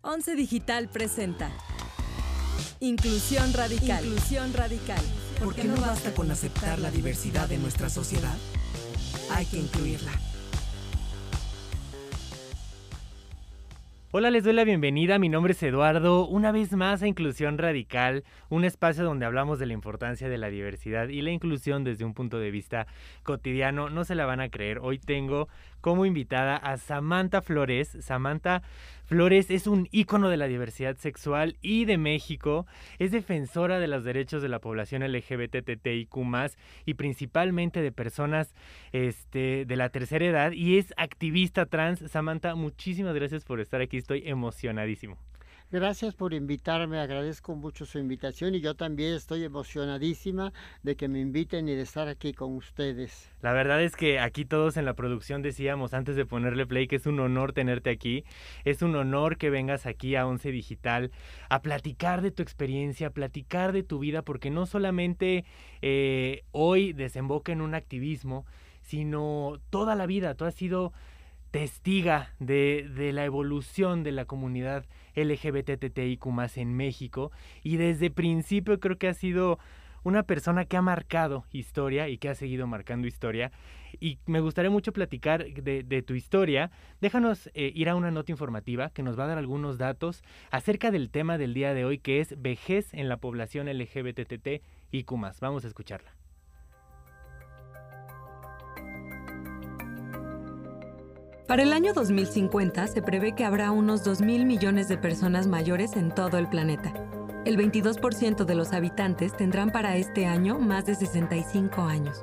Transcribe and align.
Once 0.00 0.36
Digital 0.36 0.88
presenta 0.88 1.50
Inclusión 2.78 3.52
Radical. 3.52 4.04
Inclusión 4.04 4.54
Radical. 4.54 5.02
¿Por 5.42 5.56
qué 5.56 5.64
no 5.64 5.74
basta 5.74 6.14
con 6.14 6.30
aceptar 6.30 6.78
la 6.78 6.92
diversidad 6.92 7.48
de 7.48 7.58
nuestra 7.58 7.88
sociedad? 7.88 8.36
Hay 9.32 9.44
que 9.46 9.58
incluirla. 9.58 10.12
Hola, 14.10 14.30
les 14.30 14.42
doy 14.42 14.54
la 14.54 14.64
bienvenida. 14.64 15.18
Mi 15.18 15.28
nombre 15.28 15.52
es 15.52 15.62
Eduardo. 15.62 16.26
Una 16.26 16.50
vez 16.50 16.72
más 16.72 17.02
a 17.02 17.06
Inclusión 17.06 17.58
Radical, 17.58 18.24
un 18.48 18.64
espacio 18.64 19.04
donde 19.04 19.26
hablamos 19.26 19.58
de 19.58 19.66
la 19.66 19.74
importancia 19.74 20.30
de 20.30 20.38
la 20.38 20.48
diversidad 20.48 21.08
y 21.08 21.20
la 21.20 21.30
inclusión 21.30 21.84
desde 21.84 22.06
un 22.06 22.14
punto 22.14 22.38
de 22.38 22.50
vista 22.50 22.86
cotidiano. 23.22 23.90
No 23.90 24.04
se 24.04 24.14
la 24.14 24.24
van 24.24 24.40
a 24.40 24.48
creer. 24.48 24.78
Hoy 24.78 24.98
tengo 24.98 25.48
como 25.80 26.06
invitada 26.06 26.56
a 26.56 26.76
Samantha 26.76 27.42
Flores. 27.42 27.96
Samantha 28.00 28.62
Flores 29.04 29.50
es 29.50 29.66
un 29.66 29.88
ícono 29.90 30.28
de 30.28 30.36
la 30.36 30.46
diversidad 30.46 30.96
sexual 30.96 31.56
y 31.62 31.84
de 31.84 31.98
México. 31.98 32.66
Es 32.98 33.10
defensora 33.10 33.78
de 33.78 33.88
los 33.88 34.04
derechos 34.04 34.42
de 34.42 34.48
la 34.48 34.58
población 34.58 35.02
LGBTTIQ 35.02 36.16
y 36.84 36.94
principalmente 36.94 37.80
de 37.82 37.92
personas 37.92 38.54
este, 38.92 39.64
de 39.64 39.76
la 39.76 39.88
tercera 39.88 40.24
edad 40.24 40.52
y 40.52 40.78
es 40.78 40.92
activista 40.96 41.66
trans. 41.66 42.00
Samantha, 42.10 42.54
muchísimas 42.54 43.14
gracias 43.14 43.44
por 43.44 43.60
estar 43.60 43.80
aquí. 43.80 43.96
Estoy 43.96 44.22
emocionadísimo. 44.26 45.18
Gracias 45.70 46.14
por 46.14 46.32
invitarme, 46.32 46.98
agradezco 46.98 47.54
mucho 47.54 47.84
su 47.84 47.98
invitación 47.98 48.54
y 48.54 48.62
yo 48.62 48.74
también 48.74 49.12
estoy 49.12 49.44
emocionadísima 49.44 50.54
de 50.82 50.96
que 50.96 51.08
me 51.08 51.20
inviten 51.20 51.68
y 51.68 51.74
de 51.74 51.82
estar 51.82 52.08
aquí 52.08 52.32
con 52.32 52.56
ustedes. 52.56 53.30
La 53.42 53.52
verdad 53.52 53.82
es 53.82 53.94
que 53.94 54.18
aquí 54.18 54.46
todos 54.46 54.78
en 54.78 54.86
la 54.86 54.94
producción 54.94 55.42
decíamos 55.42 55.92
antes 55.92 56.16
de 56.16 56.24
ponerle 56.24 56.66
play 56.66 56.88
que 56.88 56.96
es 56.96 57.04
un 57.04 57.20
honor 57.20 57.52
tenerte 57.52 57.90
aquí, 57.90 58.24
es 58.64 58.80
un 58.80 58.96
honor 58.96 59.36
que 59.36 59.50
vengas 59.50 59.84
aquí 59.84 60.16
a 60.16 60.26
Once 60.26 60.50
Digital 60.50 61.10
a 61.50 61.60
platicar 61.60 62.22
de 62.22 62.30
tu 62.30 62.42
experiencia, 62.42 63.08
a 63.08 63.10
platicar 63.10 63.72
de 63.72 63.82
tu 63.82 63.98
vida, 63.98 64.22
porque 64.22 64.48
no 64.48 64.64
solamente 64.64 65.44
eh, 65.82 66.44
hoy 66.50 66.94
desemboca 66.94 67.52
en 67.52 67.60
un 67.60 67.74
activismo, 67.74 68.46
sino 68.80 69.60
toda 69.68 69.96
la 69.96 70.06
vida, 70.06 70.34
tú 70.34 70.46
has 70.46 70.54
sido 70.54 70.94
testiga 71.50 72.34
de, 72.38 72.88
de 72.94 73.12
la 73.12 73.24
evolución 73.24 74.02
de 74.02 74.12
la 74.12 74.24
comunidad 74.24 74.84
LGBTTIQ 75.14 76.26
en 76.56 76.74
México 76.74 77.32
y 77.62 77.76
desde 77.76 78.10
principio 78.10 78.78
creo 78.80 78.98
que 78.98 79.08
ha 79.08 79.14
sido 79.14 79.58
una 80.04 80.22
persona 80.22 80.64
que 80.64 80.76
ha 80.76 80.82
marcado 80.82 81.44
historia 81.52 82.08
y 82.08 82.18
que 82.18 82.28
ha 82.28 82.34
seguido 82.34 82.66
marcando 82.66 83.06
historia. 83.06 83.52
Y 84.00 84.18
me 84.26 84.40
gustaría 84.40 84.70
mucho 84.70 84.92
platicar 84.92 85.44
de, 85.46 86.02
tu 86.02 86.14
historia. 86.14 86.70
Déjanos 87.00 87.50
eh, 87.54 87.72
ir 87.74 87.88
a 87.88 87.94
una 87.94 88.10
nota 88.10 88.32
informativa 88.32 88.90
que 88.90 89.02
nos 89.02 89.18
va 89.18 89.24
a 89.24 89.28
dar 89.28 89.38
algunos 89.38 89.78
datos 89.78 90.22
acerca 90.50 90.90
del 90.90 91.10
tema 91.10 91.38
del 91.38 91.54
día 91.54 91.74
de 91.74 91.84
hoy, 91.84 91.98
que 91.98 92.20
es 92.20 92.40
vejez 92.40 92.92
en 92.94 93.08
la 93.08 93.16
población 93.16 93.66
LGBTTIQ. 93.68 95.10
Vamos 95.40 95.64
a 95.64 95.68
escucharla. 95.68 96.27
Para 101.48 101.62
el 101.62 101.72
año 101.72 101.94
2050 101.94 102.88
se 102.88 103.00
prevé 103.00 103.34
que 103.34 103.46
habrá 103.46 103.70
unos 103.70 104.04
2.000 104.04 104.44
millones 104.44 104.86
de 104.86 104.98
personas 104.98 105.46
mayores 105.46 105.96
en 105.96 106.10
todo 106.14 106.36
el 106.36 106.46
planeta. 106.46 106.92
El 107.46 107.56
22% 107.56 108.44
de 108.44 108.54
los 108.54 108.74
habitantes 108.74 109.34
tendrán 109.34 109.72
para 109.72 109.96
este 109.96 110.26
año 110.26 110.58
más 110.58 110.84
de 110.84 110.94
65 110.94 111.80
años. 111.80 112.20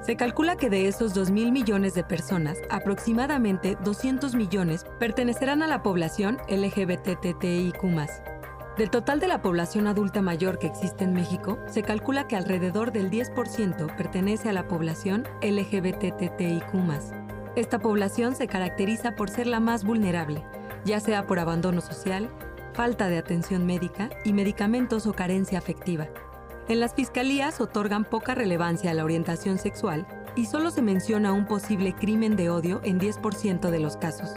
Se 0.00 0.16
calcula 0.16 0.56
que 0.56 0.70
de 0.70 0.88
esos 0.88 1.14
2.000 1.14 1.52
millones 1.52 1.92
de 1.92 2.04
personas, 2.04 2.56
aproximadamente 2.70 3.76
200 3.84 4.34
millones 4.34 4.86
pertenecerán 4.98 5.62
a 5.62 5.66
la 5.66 5.82
población 5.82 6.38
LGBTTIQ. 6.48 7.82
Del 8.78 8.88
total 8.88 9.20
de 9.20 9.28
la 9.28 9.42
población 9.42 9.88
adulta 9.88 10.22
mayor 10.22 10.58
que 10.58 10.68
existe 10.68 11.04
en 11.04 11.12
México, 11.12 11.58
se 11.66 11.82
calcula 11.82 12.26
que 12.26 12.36
alrededor 12.36 12.92
del 12.92 13.10
10% 13.10 13.94
pertenece 13.94 14.48
a 14.48 14.54
la 14.54 14.66
población 14.68 15.24
LGBTTIQ. 15.42 17.23
Esta 17.56 17.78
población 17.78 18.34
se 18.34 18.48
caracteriza 18.48 19.14
por 19.14 19.30
ser 19.30 19.46
la 19.46 19.60
más 19.60 19.84
vulnerable, 19.84 20.42
ya 20.84 20.98
sea 20.98 21.24
por 21.28 21.38
abandono 21.38 21.80
social, 21.80 22.28
falta 22.72 23.08
de 23.08 23.16
atención 23.16 23.64
médica 23.64 24.10
y 24.24 24.32
medicamentos 24.32 25.06
o 25.06 25.12
carencia 25.12 25.58
afectiva. 25.58 26.08
En 26.66 26.80
las 26.80 26.94
fiscalías 26.94 27.60
otorgan 27.60 28.04
poca 28.04 28.34
relevancia 28.34 28.90
a 28.90 28.94
la 28.94 29.04
orientación 29.04 29.58
sexual 29.58 30.04
y 30.34 30.46
solo 30.46 30.72
se 30.72 30.82
menciona 30.82 31.32
un 31.32 31.46
posible 31.46 31.92
crimen 31.92 32.34
de 32.34 32.50
odio 32.50 32.80
en 32.82 32.98
10% 32.98 33.70
de 33.70 33.78
los 33.78 33.96
casos. 33.96 34.34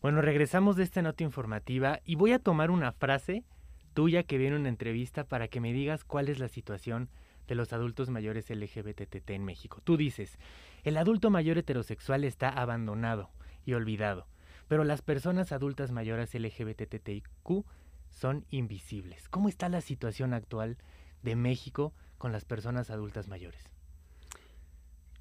Bueno, 0.00 0.22
regresamos 0.22 0.76
de 0.76 0.84
esta 0.84 1.02
nota 1.02 1.24
informativa 1.24 2.00
y 2.06 2.14
voy 2.14 2.32
a 2.32 2.38
tomar 2.38 2.70
una 2.70 2.92
frase 2.92 3.44
tuya 3.92 4.22
que 4.22 4.38
viene 4.38 4.56
en 4.56 4.62
una 4.62 4.70
entrevista 4.70 5.24
para 5.24 5.48
que 5.48 5.60
me 5.60 5.74
digas 5.74 6.04
cuál 6.04 6.30
es 6.30 6.38
la 6.38 6.48
situación 6.48 7.10
de 7.46 7.54
los 7.54 7.72
adultos 7.72 8.10
mayores 8.10 8.50
LGBTT 8.50 9.30
en 9.30 9.44
México. 9.44 9.80
Tú 9.84 9.96
dices, 9.96 10.38
el 10.84 10.96
adulto 10.96 11.30
mayor 11.30 11.58
heterosexual 11.58 12.24
está 12.24 12.48
abandonado 12.48 13.30
y 13.64 13.74
olvidado, 13.74 14.26
pero 14.68 14.84
las 14.84 15.02
personas 15.02 15.52
adultas 15.52 15.90
mayores 15.90 16.34
LGBTTIQ 16.34 17.64
son 18.10 18.44
invisibles. 18.50 19.28
¿Cómo 19.28 19.48
está 19.48 19.68
la 19.68 19.80
situación 19.80 20.32
actual 20.32 20.78
de 21.22 21.36
México 21.36 21.92
con 22.18 22.32
las 22.32 22.44
personas 22.44 22.90
adultas 22.90 23.28
mayores? 23.28 23.62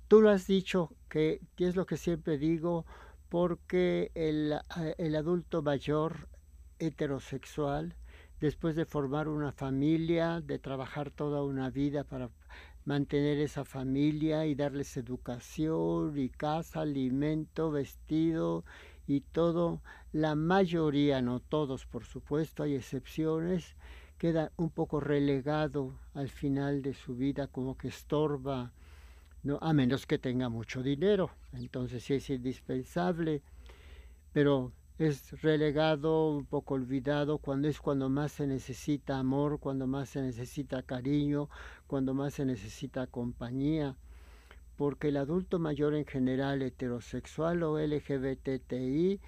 Tú 0.07 0.21
lo 0.21 0.29
has 0.29 0.45
dicho, 0.47 0.91
que, 1.09 1.41
es 1.57 1.75
lo 1.75 1.85
que 1.85 1.97
siempre 1.97 2.37
digo, 2.37 2.85
porque 3.29 4.11
el, 4.13 4.53
eh, 4.53 4.95
el 4.97 5.15
adulto 5.15 5.63
mayor 5.63 6.29
heterosexual 6.79 7.95
después 8.41 8.75
de 8.75 8.85
formar 8.85 9.27
una 9.27 9.51
familia, 9.51 10.41
de 10.41 10.59
trabajar 10.59 11.11
toda 11.11 11.43
una 11.43 11.69
vida 11.69 12.03
para 12.03 12.29
mantener 12.85 13.39
esa 13.39 13.65
familia 13.65 14.45
y 14.45 14.55
darles 14.55 14.95
educación 14.97 16.17
y 16.17 16.29
casa, 16.29 16.81
alimento, 16.81 17.71
vestido 17.71 18.63
y 19.07 19.21
todo, 19.21 19.81
la 20.11 20.35
mayoría, 20.35 21.21
no 21.21 21.39
todos 21.39 21.85
por 21.85 22.05
supuesto, 22.05 22.63
hay 22.63 22.75
excepciones, 22.75 23.75
queda 24.17 24.51
un 24.55 24.69
poco 24.69 24.99
relegado 24.99 25.99
al 26.13 26.29
final 26.29 26.81
de 26.81 26.93
su 26.93 27.15
vida 27.15 27.47
como 27.47 27.77
que 27.77 27.87
estorba, 27.87 28.71
no, 29.43 29.59
a 29.61 29.73
menos 29.73 30.07
que 30.07 30.17
tenga 30.17 30.49
mucho 30.49 30.81
dinero, 30.81 31.29
entonces 31.53 32.03
sí 32.03 32.15
es 32.15 32.29
indispensable, 32.29 33.43
pero 34.31 34.71
es 34.97 35.41
relegado, 35.41 36.29
un 36.29 36.45
poco 36.45 36.75
olvidado, 36.75 37.37
cuando 37.39 37.67
es 37.67 37.81
cuando 37.81 38.09
más 38.09 38.31
se 38.31 38.47
necesita 38.47 39.19
amor, 39.19 39.59
cuando 39.59 39.87
más 39.87 40.09
se 40.09 40.21
necesita 40.21 40.83
cariño, 40.83 41.49
cuando 41.85 42.13
más 42.13 42.35
se 42.35 42.45
necesita 42.45 43.07
compañía, 43.07 43.97
porque 44.77 45.09
el 45.09 45.17
adulto 45.17 45.59
mayor 45.59 45.95
en 45.95 46.05
general, 46.05 46.61
heterosexual 46.61 47.63
o 47.63 47.77
LGBTI, 47.77 49.19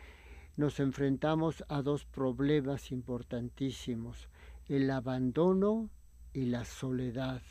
nos 0.56 0.80
enfrentamos 0.80 1.64
a 1.68 1.82
dos 1.82 2.06
problemas 2.06 2.92
importantísimos, 2.92 4.30
el 4.70 4.90
abandono 4.90 5.90
y 6.34 6.46
la 6.46 6.64
soledad. 6.64 7.42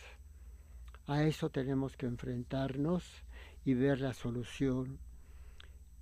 A 1.07 1.23
eso 1.23 1.51
tenemos 1.51 1.97
que 1.97 2.07
enfrentarnos 2.07 3.05
y 3.65 3.75
ver 3.75 4.01
la 4.01 4.15
solución. 4.15 4.99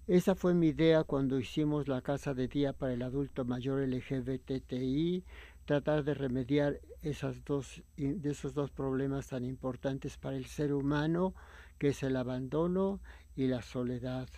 Esa 0.07 0.35
fue 0.35 0.53
mi 0.53 0.69
idea 0.69 1.03
cuando 1.05 1.41
hicimos 1.41 1.89
la 1.89 2.03
casa 2.03 2.35
de 2.35 2.47
día 2.47 2.75
para 2.75 2.93
el 2.93 3.01
adulto 3.01 3.47
mayor 3.47 3.81
LGBTI, 3.81 5.25
tratar 5.65 6.05
de 6.05 6.13
remediar 6.13 6.79
esas 7.01 7.43
dos, 7.43 7.83
de 7.97 8.31
esos 8.31 8.53
dos 8.53 8.71
problemas 8.71 9.29
tan 9.29 9.47
importantes 9.47 10.19
para 10.19 10.37
el 10.37 10.45
ser 10.45 10.75
humano, 10.75 11.33
que 11.79 11.89
es 11.89 12.03
el 12.03 12.17
abandono 12.17 13.01
y 13.35 13.47
la 13.47 13.63
soledad. 13.63 14.29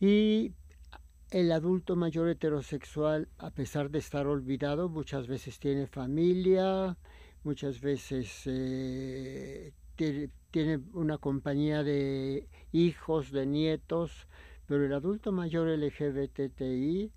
Y 0.00 0.52
el 1.30 1.50
adulto 1.50 1.96
mayor 1.96 2.28
heterosexual, 2.28 3.28
a 3.38 3.50
pesar 3.52 3.88
de 3.88 4.00
estar 4.00 4.26
olvidado, 4.26 4.90
muchas 4.90 5.28
veces 5.28 5.58
tiene 5.58 5.86
familia, 5.86 6.98
muchas 7.42 7.80
veces 7.80 8.42
eh, 8.44 9.72
tiene 9.96 10.80
una 10.92 11.18
compañía 11.18 11.82
de 11.82 12.48
hijos, 12.72 13.30
de 13.30 13.46
nietos, 13.46 14.26
pero 14.66 14.84
el 14.84 14.92
adulto 14.92 15.32
mayor 15.32 15.68
LGBTI 15.68 17.12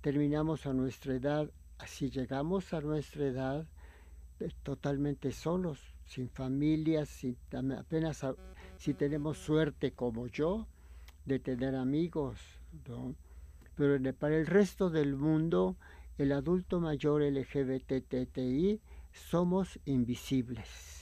terminamos 0.00 0.66
a 0.66 0.72
nuestra 0.72 1.14
edad, 1.14 1.50
si 1.86 2.10
llegamos 2.10 2.72
a 2.72 2.80
nuestra 2.80 3.26
edad, 3.26 3.68
eh, 4.40 4.50
totalmente 4.62 5.32
solos, 5.32 5.80
sin 6.04 6.28
familia, 6.28 7.04
sin, 7.06 7.36
apenas 7.76 8.24
si 8.76 8.94
tenemos 8.94 9.38
suerte 9.38 9.92
como 9.92 10.26
yo 10.28 10.66
de 11.24 11.38
tener 11.38 11.74
amigos. 11.74 12.38
Pero 13.74 14.14
para 14.14 14.36
el 14.36 14.46
resto 14.46 14.90
del 14.90 15.16
mundo, 15.16 15.76
el 16.16 16.32
adulto 16.32 16.80
mayor 16.80 17.22
LGBTI 17.22 18.80
somos 19.12 19.78
invisibles. 19.84 20.97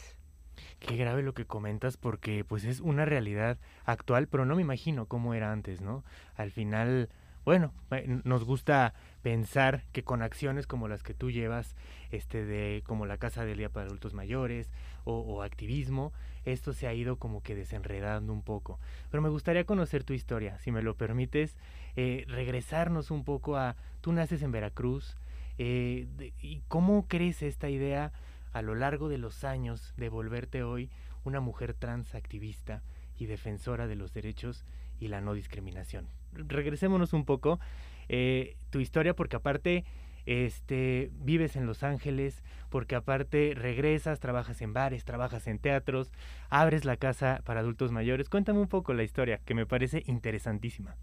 Qué 0.78 0.96
grave 0.96 1.22
lo 1.22 1.34
que 1.34 1.46
comentas 1.46 1.96
porque 1.96 2.44
pues 2.44 2.64
es 2.64 2.80
una 2.80 3.04
realidad 3.04 3.58
actual, 3.84 4.28
pero 4.28 4.44
no 4.44 4.56
me 4.56 4.62
imagino 4.62 5.06
cómo 5.06 5.32
era 5.32 5.50
antes, 5.50 5.80
¿no? 5.80 6.04
Al 6.36 6.50
final, 6.50 7.08
bueno, 7.44 7.72
eh, 7.90 8.20
nos 8.24 8.44
gusta 8.44 8.92
pensar 9.22 9.84
que 9.92 10.04
con 10.04 10.22
acciones 10.22 10.66
como 10.66 10.86
las 10.86 11.02
que 11.02 11.14
tú 11.14 11.30
llevas, 11.30 11.74
este 12.10 12.44
de 12.44 12.82
como 12.86 13.06
la 13.06 13.16
Casa 13.16 13.44
del 13.44 13.58
Día 13.58 13.70
para 13.70 13.86
Adultos 13.86 14.12
Mayores 14.12 14.70
o, 15.04 15.42
activismo, 15.42 16.12
esto 16.44 16.72
se 16.72 16.86
ha 16.86 16.94
ido 16.94 17.16
como 17.16 17.42
que 17.42 17.54
desenredando 17.54 18.32
un 18.32 18.42
poco. 18.42 18.78
Pero 19.10 19.22
me 19.22 19.28
gustaría 19.28 19.64
conocer 19.64 20.04
tu 20.04 20.12
historia, 20.12 20.58
si 20.58 20.72
me 20.72 20.82
lo 20.82 20.94
permites, 20.94 21.56
eh, 21.96 22.24
regresarnos 22.28 23.10
un 23.10 23.24
poco 23.24 23.56
a, 23.56 23.76
tú 24.02 24.12
naces 24.12 24.42
en 24.42 24.52
Veracruz, 24.52 25.16
eh, 25.58 26.06
¿y 26.42 26.60
cómo 26.68 27.06
crees 27.08 27.42
esta 27.42 27.70
idea 27.70 28.12
a 28.56 28.62
lo 28.62 28.74
largo 28.74 29.10
de 29.10 29.18
los 29.18 29.44
años 29.44 29.92
de 29.98 30.08
volverte 30.08 30.62
hoy 30.62 30.90
una 31.24 31.40
mujer 31.40 31.74
trans 31.74 32.14
activista 32.14 32.82
y 33.18 33.26
defensora 33.26 33.86
de 33.86 33.96
los 33.96 34.14
derechos 34.14 34.64
y 34.98 35.08
la 35.08 35.20
no 35.20 35.34
discriminación. 35.34 36.08
Regresémonos 36.32 37.12
un 37.12 37.26
poco 37.26 37.60
eh, 38.08 38.56
tu 38.70 38.80
historia 38.80 39.14
porque 39.14 39.36
aparte 39.36 39.84
este 40.24 41.10
vives 41.12 41.54
en 41.56 41.66
Los 41.66 41.82
Ángeles, 41.82 42.42
porque 42.70 42.94
aparte 42.94 43.52
regresas, 43.54 44.20
trabajas 44.20 44.62
en 44.62 44.72
bares, 44.72 45.04
trabajas 45.04 45.46
en 45.48 45.58
teatros, 45.58 46.10
abres 46.48 46.86
la 46.86 46.96
casa 46.96 47.42
para 47.44 47.60
adultos 47.60 47.92
mayores. 47.92 48.30
Cuéntame 48.30 48.60
un 48.60 48.68
poco 48.68 48.94
la 48.94 49.02
historia, 49.02 49.38
que 49.44 49.54
me 49.54 49.66
parece 49.66 50.02
interesantísima. 50.06 50.96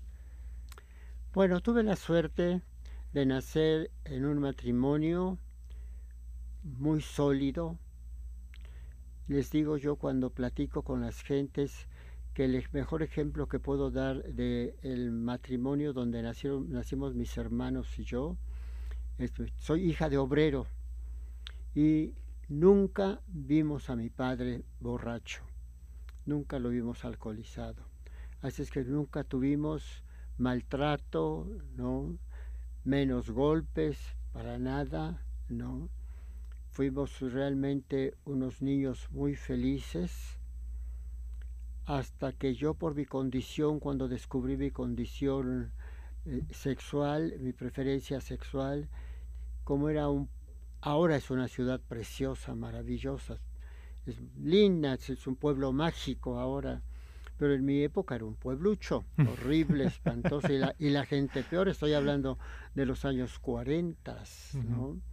Bueno, 1.33 1.61
tuve 1.61 1.83
la 1.83 1.97
suerte 1.97 2.61
de 3.13 3.25
nacer 3.27 3.91
en 4.06 4.25
un 4.25 4.39
matrimonio 4.39 5.38
muy 6.63 7.01
sólido. 7.01 7.77
Les 9.27 9.51
digo 9.51 9.77
yo 9.77 9.95
cuando 9.95 10.30
platico 10.30 10.83
con 10.83 11.01
las 11.01 11.21
gentes 11.21 11.88
que 12.33 12.45
el 12.45 12.63
mejor 12.71 13.04
ejemplo 13.04 13.48
que 13.48 13.60
puedo 13.60 13.92
dar 13.92 14.24
de 14.24 14.75
el 14.81 15.12
matrimonio 15.12 15.94
donde 15.94 16.21
nacieron, 16.21 16.71
nacimos 16.71 17.13
mis 17.13 17.38
hermanos 17.38 18.00
y 18.00 18.04
yo, 18.04 18.38
soy 19.60 19.89
hija 19.89 20.10
de 20.10 20.18
obrero 20.18 20.65
y 21.75 22.13
nunca 22.50 23.21
vimos 23.27 23.89
a 23.89 23.95
mi 23.95 24.09
padre 24.09 24.63
borracho, 24.80 25.44
nunca 26.25 26.57
lo 26.59 26.69
vimos 26.69 27.06
alcoholizado. 27.06 27.83
Así 28.42 28.63
es 28.63 28.71
que 28.71 28.83
nunca 28.83 29.24
tuvimos 29.24 30.04
maltrato, 30.38 31.48
¿no? 31.75 32.18
menos 32.83 33.30
golpes, 33.30 33.98
para 34.33 34.57
nada, 34.57 35.24
¿no? 35.48 35.89
Fuimos 36.73 37.19
realmente 37.19 38.15
unos 38.25 38.63
niños 38.63 39.07
muy 39.11 39.35
felices 39.35 40.39
hasta 41.85 42.31
que 42.31 42.55
yo 42.55 42.73
por 42.73 42.95
mi 42.95 43.05
condición, 43.05 43.79
cuando 43.79 44.07
descubrí 44.07 44.57
mi 44.57 44.71
condición 44.71 45.71
eh, 46.25 46.41
sexual, 46.49 47.35
mi 47.41 47.53
preferencia 47.53 48.19
sexual, 48.21 48.89
como 49.63 49.87
era 49.87 50.09
un... 50.09 50.27
Ahora 50.81 51.15
es 51.15 51.29
una 51.29 51.47
ciudad 51.47 51.79
preciosa, 51.79 52.55
maravillosa, 52.55 53.37
es 54.07 54.15
linda, 54.41 54.95
es 54.95 55.27
un 55.27 55.35
pueblo 55.35 55.73
mágico 55.73 56.39
ahora, 56.39 56.81
pero 57.37 57.53
en 57.53 57.63
mi 57.65 57.83
época 57.83 58.15
era 58.15 58.25
un 58.25 58.33
pueblucho, 58.33 59.05
horrible, 59.31 59.85
espantoso, 59.85 60.51
y 60.51 60.57
la, 60.57 60.73
y 60.79 60.89
la 60.89 61.05
gente 61.05 61.43
peor, 61.43 61.69
estoy 61.69 61.93
hablando 61.93 62.39
de 62.73 62.87
los 62.87 63.05
años 63.05 63.37
40, 63.37 64.23
¿no? 64.67 65.12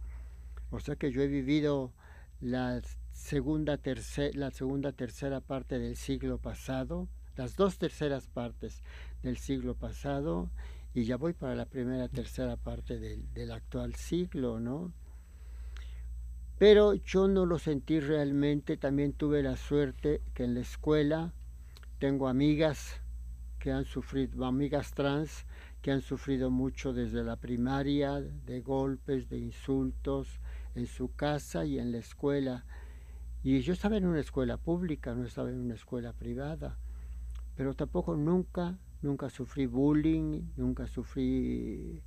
O 0.71 0.79
sea 0.79 0.95
que 0.95 1.11
yo 1.11 1.21
he 1.21 1.27
vivido 1.27 1.91
la 2.39 2.81
segunda, 3.11 3.77
tercera, 3.77 4.31
la 4.37 4.51
segunda 4.51 4.93
tercera 4.93 5.41
parte 5.41 5.77
del 5.77 5.95
siglo 5.95 6.37
pasado, 6.37 7.07
las 7.35 7.55
dos 7.55 7.77
terceras 7.77 8.27
partes 8.27 8.81
del 9.21 9.37
siglo 9.37 9.75
pasado, 9.75 10.49
y 10.93 11.03
ya 11.03 11.17
voy 11.17 11.33
para 11.33 11.55
la 11.55 11.65
primera 11.65 12.07
tercera 12.07 12.57
parte 12.57 12.99
del, 12.99 13.31
del 13.33 13.51
actual 13.51 13.95
siglo, 13.95 14.59
¿no? 14.59 14.91
Pero 16.57 16.93
yo 16.93 17.27
no 17.27 17.45
lo 17.45 17.59
sentí 17.59 17.99
realmente, 17.99 18.77
también 18.77 19.13
tuve 19.13 19.43
la 19.43 19.57
suerte 19.57 20.21
que 20.33 20.43
en 20.43 20.53
la 20.53 20.61
escuela 20.61 21.33
tengo 21.99 22.27
amigas 22.27 23.01
que 23.59 23.71
han 23.71 23.85
sufrido, 23.85 24.45
amigas 24.45 24.93
trans, 24.93 25.45
que 25.81 25.91
han 25.91 26.01
sufrido 26.01 26.49
mucho 26.49 26.93
desde 26.93 27.23
la 27.23 27.35
primaria, 27.35 28.19
de 28.19 28.61
golpes, 28.61 29.29
de 29.29 29.37
insultos, 29.37 30.39
en 30.75 30.87
su 30.87 31.13
casa 31.15 31.65
y 31.65 31.79
en 31.79 31.91
la 31.91 31.97
escuela. 31.97 32.65
Y 33.43 33.59
yo 33.61 33.73
estaba 33.73 33.97
en 33.97 34.05
una 34.05 34.19
escuela 34.19 34.57
pública, 34.57 35.13
no 35.15 35.25
estaba 35.25 35.49
en 35.49 35.59
una 35.59 35.73
escuela 35.73 36.13
privada, 36.13 36.77
pero 37.55 37.73
tampoco 37.73 38.15
nunca, 38.15 38.77
nunca 39.01 39.29
sufrí 39.29 39.65
bullying, 39.65 40.43
nunca 40.57 40.87
sufrí 40.87 42.03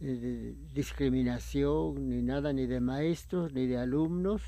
eh, 0.00 0.54
discriminación, 0.72 2.08
ni 2.08 2.22
nada, 2.22 2.52
ni 2.52 2.66
de 2.66 2.80
maestros, 2.80 3.52
ni 3.52 3.66
de 3.66 3.78
alumnos. 3.78 4.42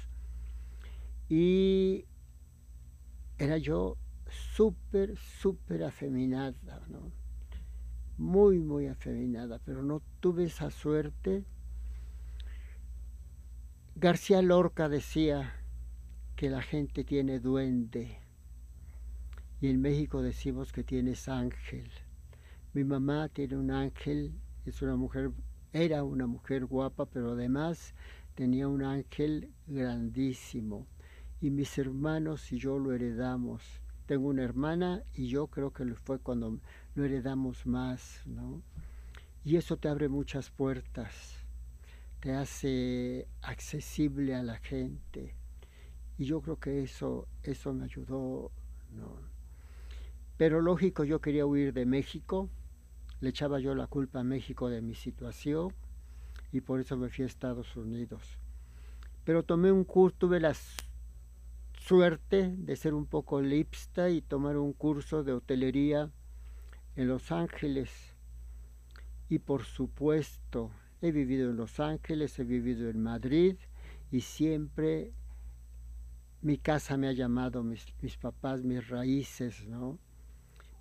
Y 1.28 2.06
era 3.38 3.58
yo 3.58 3.96
súper, 4.28 5.16
súper 5.16 5.84
afeminada, 5.84 6.82
¿no? 6.88 7.12
Muy, 8.16 8.58
muy 8.58 8.86
afeminada, 8.86 9.58
pero 9.64 9.82
no 9.82 10.02
tuve 10.20 10.44
esa 10.44 10.70
suerte 10.70 11.44
García 14.02 14.40
Lorca 14.40 14.88
decía 14.88 15.52
que 16.34 16.48
la 16.48 16.62
gente 16.62 17.04
tiene 17.04 17.38
duende 17.38 18.18
y 19.60 19.68
en 19.68 19.82
México 19.82 20.22
decimos 20.22 20.72
que 20.72 20.82
tienes 20.82 21.28
ángel. 21.28 21.90
Mi 22.72 22.82
mamá 22.82 23.28
tiene 23.28 23.58
un 23.58 23.70
ángel, 23.70 24.32
es 24.64 24.80
una 24.80 24.96
mujer, 24.96 25.32
era 25.74 26.02
una 26.02 26.26
mujer 26.26 26.64
guapa, 26.64 27.04
pero 27.04 27.32
además 27.32 27.94
tenía 28.34 28.68
un 28.68 28.82
ángel 28.84 29.52
grandísimo. 29.66 30.86
Y 31.42 31.50
mis 31.50 31.76
hermanos 31.76 32.52
y 32.52 32.58
yo 32.58 32.78
lo 32.78 32.94
heredamos. 32.94 33.82
Tengo 34.06 34.28
una 34.28 34.44
hermana 34.44 35.04
y 35.12 35.28
yo 35.28 35.48
creo 35.48 35.74
que 35.74 35.84
fue 35.94 36.18
cuando 36.20 36.58
lo 36.94 37.04
heredamos 37.04 37.66
más, 37.66 38.22
¿no? 38.24 38.62
Y 39.44 39.56
eso 39.56 39.76
te 39.76 39.88
abre 39.88 40.08
muchas 40.08 40.48
puertas 40.48 41.39
te 42.20 42.34
hace 42.34 43.26
accesible 43.42 44.34
a 44.34 44.42
la 44.42 44.58
gente. 44.58 45.34
Y 46.18 46.26
yo 46.26 46.42
creo 46.42 46.60
que 46.60 46.82
eso, 46.82 47.26
eso 47.42 47.72
me 47.72 47.84
ayudó. 47.84 48.52
¿no? 48.92 49.16
Pero 50.36 50.60
lógico, 50.60 51.04
yo 51.04 51.20
quería 51.20 51.46
huir 51.46 51.72
de 51.72 51.86
México, 51.86 52.48
le 53.20 53.30
echaba 53.30 53.58
yo 53.58 53.74
la 53.74 53.86
culpa 53.86 54.20
a 54.20 54.24
México 54.24 54.68
de 54.68 54.80
mi 54.80 54.94
situación 54.94 55.74
y 56.52 56.60
por 56.60 56.80
eso 56.80 56.96
me 56.96 57.08
fui 57.08 57.24
a 57.24 57.26
Estados 57.26 57.76
Unidos. 57.76 58.38
Pero 59.24 59.42
tomé 59.42 59.72
un 59.72 59.84
curso, 59.84 60.16
tuve 60.18 60.40
la 60.40 60.54
suerte 61.78 62.54
de 62.56 62.76
ser 62.76 62.94
un 62.94 63.06
poco 63.06 63.40
lipsta 63.40 64.10
y 64.10 64.22
tomar 64.22 64.56
un 64.56 64.72
curso 64.72 65.24
de 65.24 65.32
hotelería 65.32 66.10
en 66.96 67.08
Los 67.08 67.32
Ángeles. 67.32 67.90
Y 69.28 69.38
por 69.38 69.64
supuesto, 69.64 70.70
He 71.02 71.12
vivido 71.12 71.50
en 71.50 71.56
Los 71.56 71.80
Ángeles, 71.80 72.38
he 72.38 72.44
vivido 72.44 72.90
en 72.90 73.02
Madrid 73.02 73.56
y 74.10 74.20
siempre 74.20 75.12
mi 76.42 76.58
casa 76.58 76.96
me 76.96 77.08
ha 77.08 77.12
llamado, 77.12 77.62
mis, 77.62 77.86
papás, 78.20 78.62
mis 78.64 78.88
raíces, 78.88 79.66
¿no? 79.66 79.98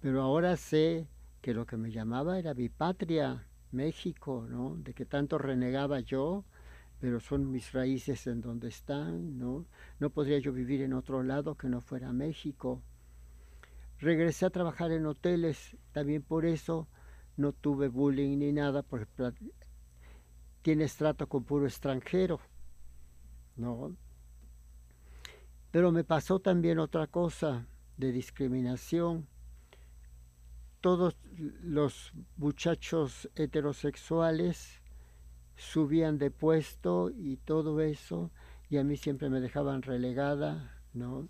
Pero 0.02 0.22
ahora 0.22 0.58
sé 0.58 1.08
que 1.42 1.54
lo 1.54 1.66
que 1.66 1.78
me 1.78 1.92
llamaba 1.92 2.38
era 2.38 2.54
mi 2.54 2.68
patria, 2.68 3.46
México, 3.72 4.46
¿no? 4.50 4.76
De 4.78 4.94
que 4.94 5.06
tanto 5.06 5.38
renegaba 5.38 6.02
yo, 6.02 6.44
pero 7.00 7.22
son 7.22 7.50
mis 7.50 7.72
raíces 7.72 8.28
en 8.28 8.42
donde 8.42 8.68
están, 8.68 9.38
¿no? 9.38 9.66
No 10.00 10.10
podría 10.10 10.40
yo 10.40 10.52
vivir 10.52 10.82
en 10.82 10.94
otro 10.94 11.24
lado 11.24 11.56
que 11.56 11.70
no 11.70 11.80
fuera 11.80 12.12
México. 12.12 12.82
Regresé 14.00 14.46
a 14.46 14.50
trabajar 14.50 14.92
en 14.92 15.06
hoteles, 15.06 15.78
también 15.94 16.24
por 16.24 16.46
eso 16.46 16.88
no 17.38 17.54
tuve 17.54 17.88
bullying 17.88 18.38
ni 18.38 18.52
nada, 18.52 18.82
porque 18.82 19.08
tienes 20.62 20.96
trato 20.96 21.28
con 21.28 21.44
puro 21.44 21.66
extranjero, 21.66 22.40
¿no? 23.56 23.96
Pero 25.72 25.92
me 25.92 26.04
pasó 26.04 26.40
también 26.40 26.80
otra 26.80 27.08
cosa 27.08 27.68
de 27.98 28.12
discriminación. 28.12 29.28
Todos 30.82 31.16
los 31.38 32.14
muchachos 32.38 33.30
heterosexuales 33.36 34.82
subían 35.56 36.18
de 36.18 36.32
puesto 36.32 37.12
y 37.12 37.38
todo 37.38 37.82
eso, 37.82 38.32
y 38.70 38.78
a 38.78 38.84
mí 38.84 38.96
siempre 38.96 39.30
me 39.30 39.42
dejaban 39.42 39.82
relegada, 39.82 40.82
¿no? 40.94 41.28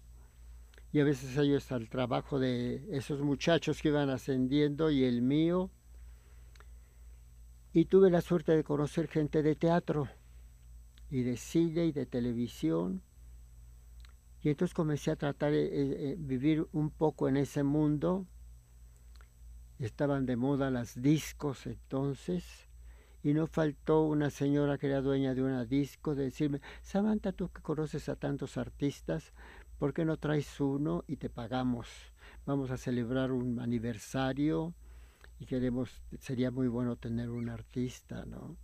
Y 0.92 1.00
a 1.00 1.04
veces 1.04 1.36
ellos 1.38 1.72
al 1.72 1.90
trabajo 1.90 2.40
de 2.40 2.86
esos 2.96 3.22
muchachos 3.22 3.82
que 3.82 3.90
iban 3.90 4.10
ascendiendo 4.10 4.92
y 4.92 5.04
el 5.04 5.22
mío, 5.22 5.72
y 7.72 7.86
tuve 7.86 8.10
la 8.10 8.22
suerte 8.22 8.56
de 8.56 8.64
conocer 8.64 9.08
gente 9.08 9.44
de 9.44 9.56
teatro 9.56 10.08
y 11.10 11.24
de 11.24 11.38
cine 11.38 11.86
y 11.86 11.92
de 11.92 12.06
televisión 12.06 13.02
Y 14.42 14.50
entonces 14.50 14.74
comencé 14.74 15.12
a 15.12 15.16
tratar 15.16 15.52
de 15.52 16.16
vivir 16.18 16.66
un 16.72 16.92
poco 16.92 17.28
en 17.28 17.36
ese 17.38 17.64
mundo. 17.64 18.26
Estaban 19.80 20.26
de 20.26 20.38
moda 20.38 20.72
las 20.72 21.02
discos 21.02 21.68
entonces. 21.68 22.70
Y 23.22 23.34
no 23.34 23.48
faltó 23.48 24.04
una 24.04 24.30
señora 24.30 24.78
que 24.78 24.88
era 24.88 25.02
dueña 25.02 25.36
de 25.36 25.44
una 25.44 25.66
disco 25.66 26.16
de 26.16 26.24
decirme, 26.24 26.62
Samantha, 26.82 27.34
tú 27.34 27.50
que 27.50 27.62
conoces 27.62 28.08
a 28.08 28.16
tantos 28.16 28.58
artistas, 28.58 29.34
¿por 29.78 29.94
qué 29.94 30.06
no 30.06 30.16
traes 30.16 30.60
uno 30.62 31.04
y 31.06 31.18
te 31.18 31.30
pagamos? 31.30 31.90
Vamos 32.46 32.72
a 32.72 32.78
celebrar 32.78 33.34
un 33.34 33.60
aniversario 33.60 34.74
y 35.40 35.46
queremos, 35.46 35.90
sería 36.20 36.52
muy 36.52 36.68
bueno 36.68 36.98
tener 36.98 37.30
un 37.30 37.50
artista, 37.50 38.26
¿no? 38.26 38.58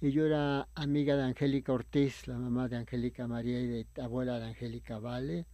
Y 0.00 0.10
yo 0.10 0.26
era 0.26 0.68
amiga 0.74 1.14
de 1.14 1.22
Angélica 1.22 1.72
Ortiz, 1.72 2.26
la 2.26 2.38
mamá 2.38 2.68
de 2.68 2.76
Angélica 2.76 3.28
María 3.28 3.60
y 3.60 3.66
de 3.66 3.86
abuela 4.02 4.38
de 4.40 4.46
Angélica 4.46 4.98
Vale. 4.98 5.46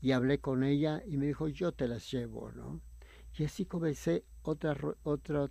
Y 0.00 0.12
hablé 0.12 0.38
con 0.38 0.62
ella 0.62 1.02
y 1.06 1.16
me 1.16 1.26
dijo, 1.26 1.48
yo 1.48 1.72
te 1.72 1.88
las 1.88 2.10
llevo, 2.10 2.52
¿no? 2.52 2.80
Y 3.36 3.44
así 3.44 3.64
comencé 3.64 4.24
otra, 4.42 4.76
otra 5.04 5.50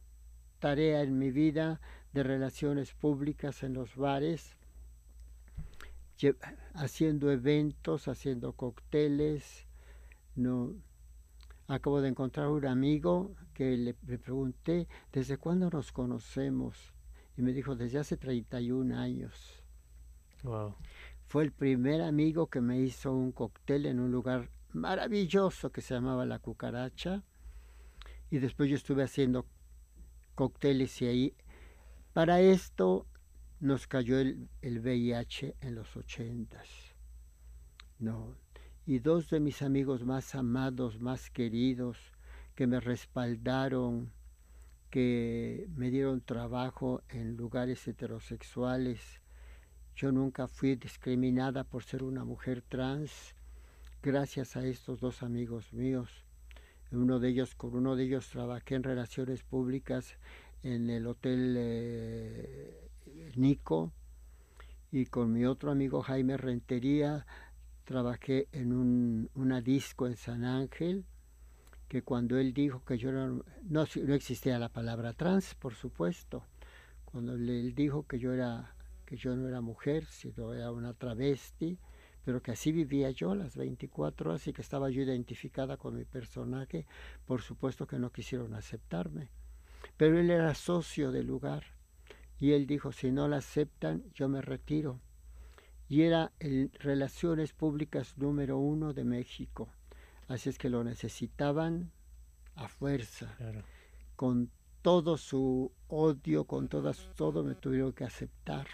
tarea 0.60 1.02
en 1.02 1.18
mi 1.18 1.32
vida 1.32 1.82
de 2.14 2.24
relaciones 2.24 2.94
públicas 2.94 3.64
en 3.64 3.74
los 3.74 3.96
bares, 3.96 4.56
haciendo 6.76 7.32
eventos, 7.32 8.08
haciendo 8.08 8.54
cócteles, 8.54 9.66
no 10.36 10.76
acabo 11.74 12.02
de 12.02 12.10
encontrar 12.10 12.50
un 12.50 12.66
amigo 12.66 13.34
que 13.54 13.78
le, 13.78 13.94
pregunté, 13.94 14.88
¿desde 15.14 15.38
cuándo 15.38 15.70
nos 15.70 15.92
conocemos? 15.92 16.94
Y 17.38 17.42
me 17.42 17.54
dijo, 17.54 17.76
desde 17.76 18.00
hace 18.00 18.18
31 18.18 18.98
años. 18.98 19.64
Wow. 20.44 20.76
Fue 21.28 21.44
el 21.44 21.52
primer 21.52 22.02
amigo 22.02 22.48
que 22.48 22.60
me 22.60 22.80
hizo 22.80 23.14
un 23.14 23.32
cóctel 23.32 23.86
en 23.86 24.00
un 24.00 24.12
lugar 24.12 24.50
maravilloso 24.74 25.72
que 25.72 25.82
se 25.82 25.94
llamaba 25.94 26.26
La 26.26 26.40
Cucaracha. 26.40 27.24
Y 28.30 28.40
después 28.40 28.70
yo 28.70 28.76
estuve 28.76 29.04
haciendo 29.04 29.46
cócteles 30.36 31.02
y 31.02 31.06
ahí. 31.08 31.36
Para 32.12 32.42
esto 32.42 33.08
nos 33.62 33.88
cayó 33.88 34.20
el, 34.20 34.50
el 34.62 34.80
VIH 34.80 35.56
en 35.62 35.76
los 35.76 35.96
ochentas. 35.96 36.68
No, 37.98 38.36
y 38.86 39.00
dos 39.00 39.30
de 39.30 39.40
mis 39.40 39.62
amigos 39.62 40.04
más 40.04 40.36
amados, 40.36 41.00
más 41.00 41.30
queridos, 41.30 41.98
que 42.56 42.68
me 42.68 42.80
respaldaron, 42.80 44.12
que 44.90 45.68
me 45.76 45.90
dieron 45.90 46.22
trabajo 46.22 47.02
en 47.10 47.38
lugares 47.38 47.88
heterosexuales. 47.88 49.22
Yo 49.96 50.12
nunca 50.12 50.48
fui 50.48 50.76
discriminada 50.76 51.64
por 51.64 51.84
ser 51.84 52.04
una 52.04 52.26
mujer 52.26 52.62
trans, 52.62 53.36
gracias 54.02 54.56
a 54.58 54.66
estos 54.66 55.00
dos 55.00 55.24
amigos 55.24 55.74
míos. 55.74 56.26
Uno 56.92 57.20
de 57.20 57.30
ellos, 57.30 57.56
con 57.56 57.76
uno 57.76 57.96
de 57.96 58.04
ellos 58.04 58.30
trabajé 58.30 58.76
en 58.76 58.84
relaciones 58.84 59.44
públicas 59.44 60.18
en 60.64 60.90
el 60.90 61.08
hotel 61.08 61.56
eh, 61.58 62.90
Nico 63.36 63.94
y 64.92 65.06
con 65.06 65.32
mi 65.32 65.46
otro 65.46 65.72
amigo 65.72 66.02
Jaime 66.02 66.36
Rentería 66.36 67.26
trabajé 67.92 68.48
en 68.54 68.72
un, 68.72 69.30
una 69.36 69.60
disco 69.60 70.08
en 70.08 70.16
San 70.16 70.46
Ángel, 70.46 71.04
que 71.90 72.04
cuando 72.04 72.38
él 72.38 72.54
dijo 72.54 72.86
que 72.86 72.98
yo 72.98 73.12
no, 73.12 73.44
no, 73.64 73.84
existía 74.14 74.58
la 74.58 74.70
palabra 74.70 75.12
trans, 75.12 75.56
por 75.56 75.74
supuesto, 75.74 76.46
cuando 77.04 77.34
él 77.34 77.76
dijo 77.76 78.08
que 78.08 78.18
yo 78.18 78.32
era 78.32 78.74
que 79.06 79.18
yo 79.18 79.36
no 79.36 79.50
era 79.50 79.60
mujer, 79.60 80.06
sino 80.06 80.54
era 80.54 80.72
una 80.72 80.94
travesti, 80.94 81.78
pero 82.24 82.42
que 82.42 82.52
así 82.52 82.72
vivía 82.72 83.12
yo 83.12 83.36
las 83.36 83.58
24 83.58 84.30
horas 84.30 84.48
y 84.48 84.54
que 84.54 84.62
estaba 84.62 84.90
yo 84.90 85.02
identificada 85.02 85.76
con 85.76 85.98
mi 85.98 86.06
personaje, 86.06 86.86
por 87.26 87.42
supuesto 87.42 87.86
que 87.88 88.00
no 88.00 88.14
quisieron 88.14 88.54
aceptarme. 88.54 89.28
Pero 89.98 90.18
él 90.18 90.30
era 90.30 90.56
socio 90.56 91.12
del 91.12 91.28
lugar 91.28 91.66
y 92.40 92.54
él 92.54 92.68
dijo, 92.68 92.94
si 92.94 93.12
no 93.12 93.28
la 93.28 93.38
aceptan, 93.38 94.06
yo 94.14 94.30
me 94.30 94.42
retiro 94.42 95.02
y 95.92 96.04
era 96.04 96.32
el 96.40 96.72
Relaciones 96.80 97.52
Públicas 97.52 98.18
número 98.18 98.58
uno 98.58 98.94
de 98.94 99.04
México. 99.04 99.68
Así 100.30 100.48
es 100.48 100.58
que 100.58 100.70
lo 100.70 100.86
necesitaban 100.86 101.92
a 102.56 102.70
fuerza. 102.70 103.36
Con 104.16 104.50
todo 104.82 105.18
su 105.18 105.70
odio, 105.90 106.46
con 106.46 106.70
todas, 106.70 107.10
todo 107.18 107.44
me 107.44 107.56
tuvieron 107.56 107.92
que 107.92 108.06
aceptar. 108.06 108.68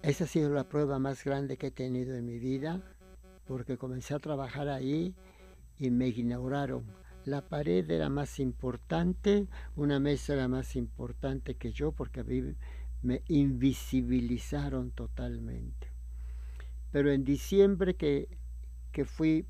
Esa 0.00 0.24
ha 0.24 0.26
sido 0.26 0.48
la 0.48 0.66
prueba 0.66 0.98
más 0.98 1.22
grande 1.22 1.58
que 1.58 1.66
he 1.66 1.70
tenido 1.70 2.16
en 2.16 2.24
mi 2.24 2.38
vida, 2.38 2.80
porque 3.46 3.76
comencé 3.76 4.14
a 4.14 4.20
trabajar 4.20 4.70
ahí 4.70 5.14
y 5.78 5.90
me 5.90 6.08
ignoraron. 6.08 6.86
La 7.26 7.46
pared 7.46 7.90
era 7.90 8.08
más 8.08 8.40
importante, 8.40 9.48
una 9.74 10.00
mesa 10.00 10.32
era 10.32 10.48
más 10.48 10.76
importante 10.76 11.56
que 11.56 11.72
yo, 11.72 11.92
porque 11.92 12.22
me 13.02 13.22
invisibilizaron 13.28 14.90
totalmente. 14.90 15.88
Pero 16.90 17.12
en 17.12 17.24
diciembre 17.24 17.94
que, 17.94 18.28
que 18.92 19.04
fui, 19.04 19.46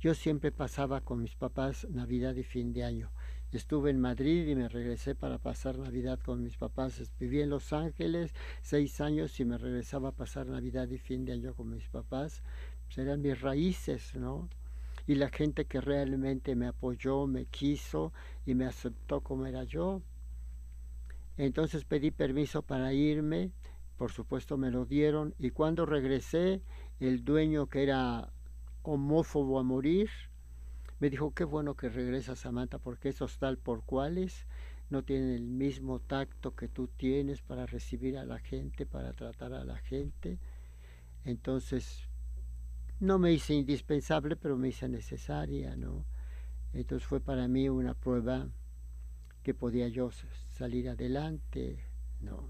yo 0.00 0.14
siempre 0.14 0.50
pasaba 0.50 1.02
con 1.02 1.20
mis 1.22 1.36
papás 1.36 1.86
Navidad 1.90 2.34
y 2.36 2.42
fin 2.42 2.72
de 2.72 2.84
año. 2.84 3.10
Estuve 3.52 3.90
en 3.90 4.00
Madrid 4.00 4.46
y 4.46 4.54
me 4.54 4.68
regresé 4.68 5.16
para 5.16 5.38
pasar 5.38 5.76
Navidad 5.76 6.20
con 6.20 6.42
mis 6.42 6.56
papás. 6.56 7.12
Viví 7.18 7.40
en 7.40 7.50
Los 7.50 7.72
Ángeles 7.72 8.32
seis 8.62 9.00
años 9.00 9.38
y 9.40 9.44
me 9.44 9.58
regresaba 9.58 10.10
a 10.10 10.12
pasar 10.12 10.46
Navidad 10.46 10.88
y 10.88 10.98
fin 10.98 11.24
de 11.24 11.32
año 11.32 11.54
con 11.54 11.68
mis 11.68 11.88
papás. 11.88 12.42
Pues 12.86 12.98
eran 12.98 13.20
mis 13.20 13.40
raíces, 13.40 14.14
¿no? 14.14 14.48
Y 15.06 15.16
la 15.16 15.30
gente 15.30 15.64
que 15.64 15.80
realmente 15.80 16.54
me 16.54 16.68
apoyó, 16.68 17.26
me 17.26 17.46
quiso 17.46 18.12
y 18.46 18.54
me 18.54 18.66
aceptó 18.66 19.20
como 19.20 19.46
era 19.46 19.64
yo, 19.64 20.00
entonces 21.36 21.84
pedí 21.84 22.10
permiso 22.10 22.62
para 22.62 22.92
irme, 22.92 23.52
por 23.96 24.12
supuesto 24.12 24.56
me 24.56 24.70
lo 24.70 24.86
dieron, 24.86 25.34
y 25.38 25.50
cuando 25.50 25.86
regresé, 25.86 26.62
el 27.00 27.24
dueño 27.24 27.66
que 27.68 27.82
era 27.82 28.32
homófobo 28.82 29.58
a 29.58 29.62
morir, 29.62 30.10
me 30.98 31.08
dijo, 31.08 31.32
qué 31.32 31.44
bueno 31.44 31.76
que 31.76 31.88
regresas 31.88 32.40
Samantha, 32.40 32.78
porque 32.78 33.08
esos 33.08 33.38
tal 33.38 33.56
por 33.56 33.84
cuales 33.84 34.46
no 34.90 35.02
tienen 35.02 35.30
el 35.30 35.46
mismo 35.46 36.00
tacto 36.00 36.54
que 36.54 36.68
tú 36.68 36.88
tienes 36.88 37.40
para 37.40 37.64
recibir 37.64 38.18
a 38.18 38.24
la 38.24 38.38
gente, 38.38 38.84
para 38.86 39.12
tratar 39.12 39.54
a 39.54 39.64
la 39.64 39.78
gente. 39.78 40.38
Entonces, 41.24 42.08
no 42.98 43.18
me 43.18 43.32
hice 43.32 43.54
indispensable, 43.54 44.36
pero 44.36 44.56
me 44.56 44.68
hice 44.68 44.88
necesaria, 44.88 45.76
¿no? 45.76 46.04
Entonces 46.72 47.06
fue 47.06 47.20
para 47.20 47.48
mí 47.48 47.68
una 47.68 47.94
prueba 47.94 48.48
que 49.42 49.54
podía 49.54 49.88
yo 49.88 50.10
salir 50.60 50.90
adelante, 50.90 51.78
¿no? 52.20 52.46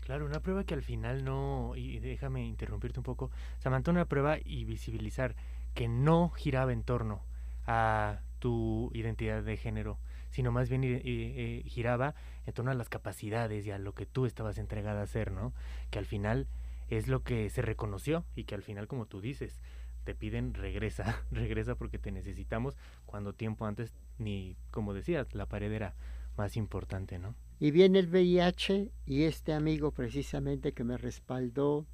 Claro, 0.00 0.26
una 0.26 0.40
prueba 0.40 0.64
que 0.64 0.74
al 0.74 0.82
final 0.82 1.24
no, 1.24 1.72
y 1.76 1.98
déjame 1.98 2.44
interrumpirte 2.44 3.00
un 3.00 3.04
poco, 3.04 3.30
Samantha, 3.58 3.90
una 3.90 4.04
prueba 4.04 4.36
y 4.44 4.66
visibilizar 4.66 5.34
que 5.72 5.88
no 5.88 6.28
giraba 6.28 6.74
en 6.74 6.82
torno 6.82 7.22
a 7.66 8.20
tu 8.38 8.90
identidad 8.92 9.42
de 9.42 9.56
género, 9.56 9.98
sino 10.28 10.52
más 10.52 10.68
bien 10.68 10.84
eh, 10.84 11.00
eh, 11.04 11.62
giraba 11.64 12.14
en 12.44 12.52
torno 12.52 12.70
a 12.70 12.74
las 12.74 12.90
capacidades 12.90 13.66
y 13.66 13.70
a 13.70 13.78
lo 13.78 13.94
que 13.94 14.04
tú 14.04 14.26
estabas 14.26 14.58
entregada 14.58 15.00
a 15.00 15.04
hacer, 15.04 15.32
¿no? 15.32 15.54
Que 15.90 15.98
al 15.98 16.04
final 16.04 16.46
es 16.90 17.08
lo 17.08 17.22
que 17.22 17.48
se 17.48 17.62
reconoció 17.62 18.26
y 18.36 18.44
que 18.44 18.54
al 18.54 18.62
final, 18.62 18.88
como 18.88 19.06
tú 19.06 19.22
dices, 19.22 19.62
te 20.04 20.14
piden 20.14 20.52
regresa, 20.52 21.22
regresa 21.30 21.76
porque 21.76 21.98
te 21.98 22.12
necesitamos 22.12 22.76
cuando 23.06 23.32
tiempo 23.32 23.64
antes 23.64 23.94
ni, 24.18 24.58
como 24.70 24.92
decías, 24.92 25.34
la 25.34 25.46
pared 25.46 25.72
era 25.72 25.94
más 26.36 26.58
importante, 26.58 27.18
¿no? 27.18 27.34
Y 27.64 27.70
viene 27.70 27.98
el 27.98 28.08
VIH 28.08 28.90
y 29.06 29.22
este 29.22 29.54
amigo 29.54 29.90
precisamente 29.90 30.74
que 30.74 30.84
me 30.84 30.98
respaldó, 30.98 31.86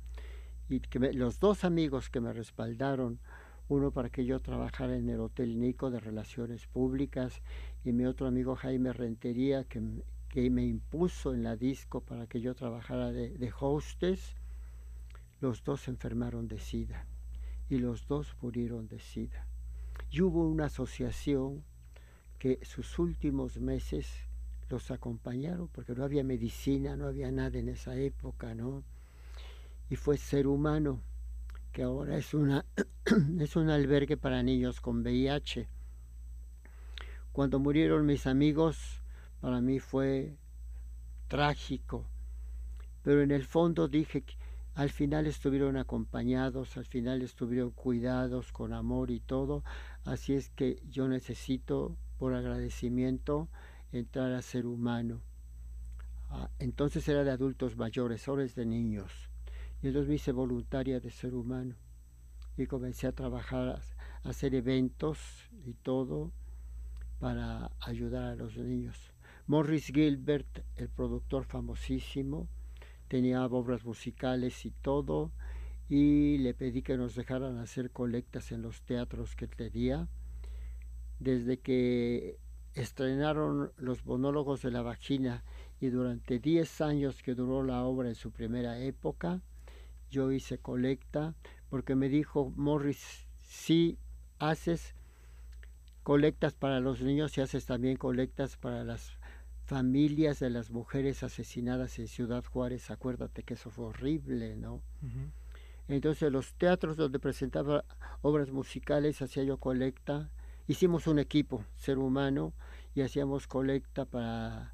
y 0.68 0.80
que 0.80 0.98
los 1.12 1.38
dos 1.38 1.62
amigos 1.62 2.10
que 2.10 2.20
me 2.20 2.32
respaldaron, 2.32 3.20
uno 3.68 3.92
para 3.92 4.10
que 4.10 4.24
yo 4.24 4.40
trabajara 4.40 4.96
en 4.96 5.08
el 5.08 5.20
Hotel 5.20 5.60
Nico 5.60 5.92
de 5.92 6.00
Relaciones 6.00 6.66
Públicas 6.66 7.40
y 7.84 7.92
mi 7.92 8.04
otro 8.04 8.26
amigo 8.26 8.56
Jaime 8.56 8.92
Rentería 8.92 9.62
que, 9.62 9.80
que 10.28 10.50
me 10.50 10.66
impuso 10.66 11.34
en 11.34 11.44
la 11.44 11.54
disco 11.54 12.00
para 12.00 12.26
que 12.26 12.40
yo 12.40 12.56
trabajara 12.56 13.12
de, 13.12 13.30
de 13.38 14.18
los 15.40 15.62
dos 15.62 15.86
enfermaron 15.86 16.48
de 16.48 16.58
SIDA 16.58 17.06
y 17.68 17.78
los 17.78 18.08
dos 18.08 18.34
murieron 18.42 18.88
de 18.88 18.98
SIDA. 18.98 19.46
Y 20.10 20.20
hubo 20.22 20.48
una 20.48 20.64
asociación 20.64 21.62
que 22.40 22.58
sus 22.64 22.98
últimos 22.98 23.60
meses 23.60 24.26
los 24.70 24.90
acompañaron, 24.90 25.68
porque 25.68 25.94
no 25.94 26.04
había 26.04 26.24
medicina, 26.24 26.96
no 26.96 27.06
había 27.06 27.30
nada 27.30 27.58
en 27.58 27.68
esa 27.68 27.96
época, 27.96 28.54
¿no? 28.54 28.84
Y 29.90 29.96
fue 29.96 30.16
Ser 30.16 30.46
Humano, 30.46 31.02
que 31.72 31.82
ahora 31.82 32.16
es, 32.16 32.32
una, 32.32 32.64
es 33.40 33.56
un 33.56 33.68
albergue 33.68 34.16
para 34.16 34.42
niños 34.42 34.80
con 34.80 35.02
VIH. 35.02 35.68
Cuando 37.32 37.58
murieron 37.58 38.06
mis 38.06 38.26
amigos, 38.26 39.02
para 39.40 39.60
mí 39.60 39.80
fue 39.80 40.36
trágico, 41.28 42.06
pero 43.02 43.22
en 43.22 43.30
el 43.30 43.44
fondo 43.44 43.88
dije, 43.88 44.24
al 44.74 44.90
final 44.90 45.26
estuvieron 45.26 45.76
acompañados, 45.76 46.76
al 46.76 46.86
final 46.86 47.22
estuvieron 47.22 47.70
cuidados 47.70 48.52
con 48.52 48.72
amor 48.72 49.10
y 49.10 49.20
todo. 49.20 49.64
Así 50.04 50.34
es 50.34 50.50
que 50.50 50.80
yo 50.88 51.08
necesito, 51.08 51.96
por 52.18 52.34
agradecimiento, 52.34 53.48
entrar 53.92 54.32
a 54.32 54.42
ser 54.42 54.66
humano. 54.66 55.20
Ah, 56.28 56.50
entonces 56.58 57.06
era 57.08 57.24
de 57.24 57.30
adultos 57.30 57.76
mayores, 57.76 58.26
ahora 58.28 58.44
es 58.44 58.54
de 58.54 58.66
niños. 58.66 59.30
Y 59.82 59.88
entonces 59.88 60.08
me 60.08 60.14
hice 60.16 60.32
voluntaria 60.32 61.00
de 61.00 61.10
ser 61.10 61.34
humano. 61.34 61.74
Y 62.56 62.66
comencé 62.66 63.06
a 63.06 63.12
trabajar, 63.12 63.80
a 64.22 64.28
hacer 64.28 64.54
eventos 64.54 65.18
y 65.64 65.72
todo 65.74 66.32
para 67.18 67.70
ayudar 67.80 68.24
a 68.24 68.34
los 68.34 68.56
niños. 68.56 69.12
Morris 69.46 69.86
Gilbert, 69.86 70.64
el 70.76 70.88
productor 70.88 71.44
famosísimo, 71.44 72.48
tenía 73.08 73.44
obras 73.44 73.84
musicales 73.84 74.64
y 74.64 74.70
todo, 74.70 75.32
y 75.88 76.38
le 76.38 76.54
pedí 76.54 76.82
que 76.82 76.96
nos 76.96 77.16
dejaran 77.16 77.58
hacer 77.58 77.90
colectas 77.90 78.52
en 78.52 78.62
los 78.62 78.82
teatros 78.82 79.34
que 79.34 79.48
tenía. 79.48 80.08
Desde 81.18 81.58
que 81.58 82.38
estrenaron 82.80 83.72
los 83.76 84.04
monólogos 84.04 84.62
de 84.62 84.70
la 84.70 84.82
vagina 84.82 85.44
y 85.80 85.88
durante 85.88 86.38
10 86.38 86.80
años 86.80 87.22
que 87.22 87.34
duró 87.34 87.62
la 87.62 87.82
obra 87.84 88.08
en 88.08 88.14
su 88.14 88.30
primera 88.30 88.78
época, 88.78 89.40
yo 90.10 90.32
hice 90.32 90.58
colecta 90.58 91.34
porque 91.68 91.94
me 91.94 92.08
dijo 92.08 92.52
Morris, 92.56 93.26
si 93.38 93.98
haces 94.38 94.94
colectas 96.02 96.54
para 96.54 96.80
los 96.80 97.00
niños 97.00 97.36
y 97.38 97.40
haces 97.40 97.66
también 97.66 97.96
colectas 97.96 98.56
para 98.56 98.84
las 98.84 99.12
familias 99.64 100.40
de 100.40 100.50
las 100.50 100.70
mujeres 100.70 101.22
asesinadas 101.22 101.98
en 102.00 102.08
Ciudad 102.08 102.44
Juárez, 102.44 102.90
acuérdate 102.90 103.44
que 103.44 103.54
eso 103.54 103.70
fue 103.70 103.86
horrible, 103.86 104.56
¿no? 104.56 104.82
Entonces 105.86 106.32
los 106.32 106.54
teatros 106.54 106.96
donde 106.96 107.18
presentaba 107.18 107.84
obras 108.22 108.50
musicales 108.50 109.22
hacía 109.22 109.44
yo 109.44 109.58
colecta, 109.58 110.30
hicimos 110.70 111.08
un 111.08 111.18
equipo, 111.18 111.64
ser 111.74 111.98
humano, 111.98 112.52
y 112.94 113.00
hacíamos 113.00 113.48
colecta 113.48 114.04
para 114.04 114.72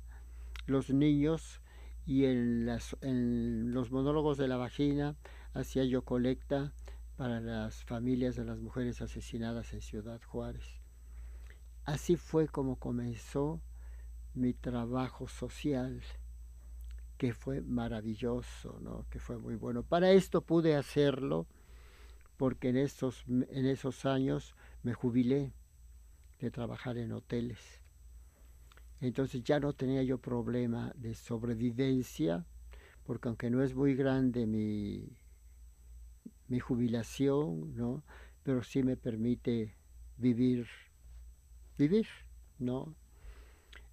los 0.67 0.91
niños 0.91 1.63
y 2.05 2.27
en, 2.27 2.67
los 3.73 3.91
monólogos 3.91 4.37
de 4.37 4.47
la 4.47 4.59
vagina 4.59 5.17
hacía 5.55 5.85
yo 5.85 6.03
colecta 6.03 6.75
para 7.17 7.41
las 7.41 7.83
familias 7.85 8.37
de 8.37 8.45
las 8.45 8.59
mujeres 8.59 9.01
asesinadas 9.01 9.73
en 9.73 9.81
Ciudad 9.81 10.21
Juárez. 10.23 10.83
Así 11.87 12.17
fue 12.17 12.47
como 12.47 12.77
comenzó 12.77 13.63
mi 14.35 14.53
trabajo 14.53 15.29
social, 15.29 16.03
que 17.17 17.33
fue 17.33 17.63
maravilloso, 17.63 18.79
¿no? 18.83 19.07
que 19.09 19.19
fue 19.19 19.39
muy 19.39 19.55
bueno. 19.55 19.83
Para 19.83 20.11
esto 20.11 20.43
pude 20.43 20.77
hacerlo 20.77 21.47
porque 22.37 22.69
en 22.69 22.77
esos 22.77 24.05
años 24.05 24.55
me 24.83 24.93
jubilé 24.93 25.55
de 26.41 26.51
trabajar 26.51 26.99
en 26.99 27.13
hoteles. 27.13 27.81
Entonces 29.01 29.43
ya 29.45 29.61
no 29.61 29.73
tenía 29.73 30.03
yo 30.03 30.19
problema 30.19 30.93
de 30.97 31.15
sobrevivencia, 31.15 32.47
porque 33.05 33.29
aunque 33.29 33.51
no 33.51 33.63
es 33.63 33.75
muy 33.75 33.95
grande 33.95 34.47
mi, 34.47 35.17
mi 36.49 36.61
jubilación, 36.61 37.77
¿no? 37.77 38.03
Pero 38.43 38.63
sí 38.63 38.83
me 38.83 38.97
permite 38.97 39.75
vivir, 40.17 40.67
vivir, 41.77 42.07
¿no? 42.59 42.95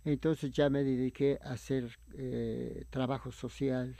Entonces 0.06 0.52
ya 0.52 0.70
me 0.70 0.84
dediqué 0.84 1.40
a 1.42 1.54
hacer 1.54 1.98
eh, 2.14 2.86
trabajo 2.90 3.32
social. 3.32 3.96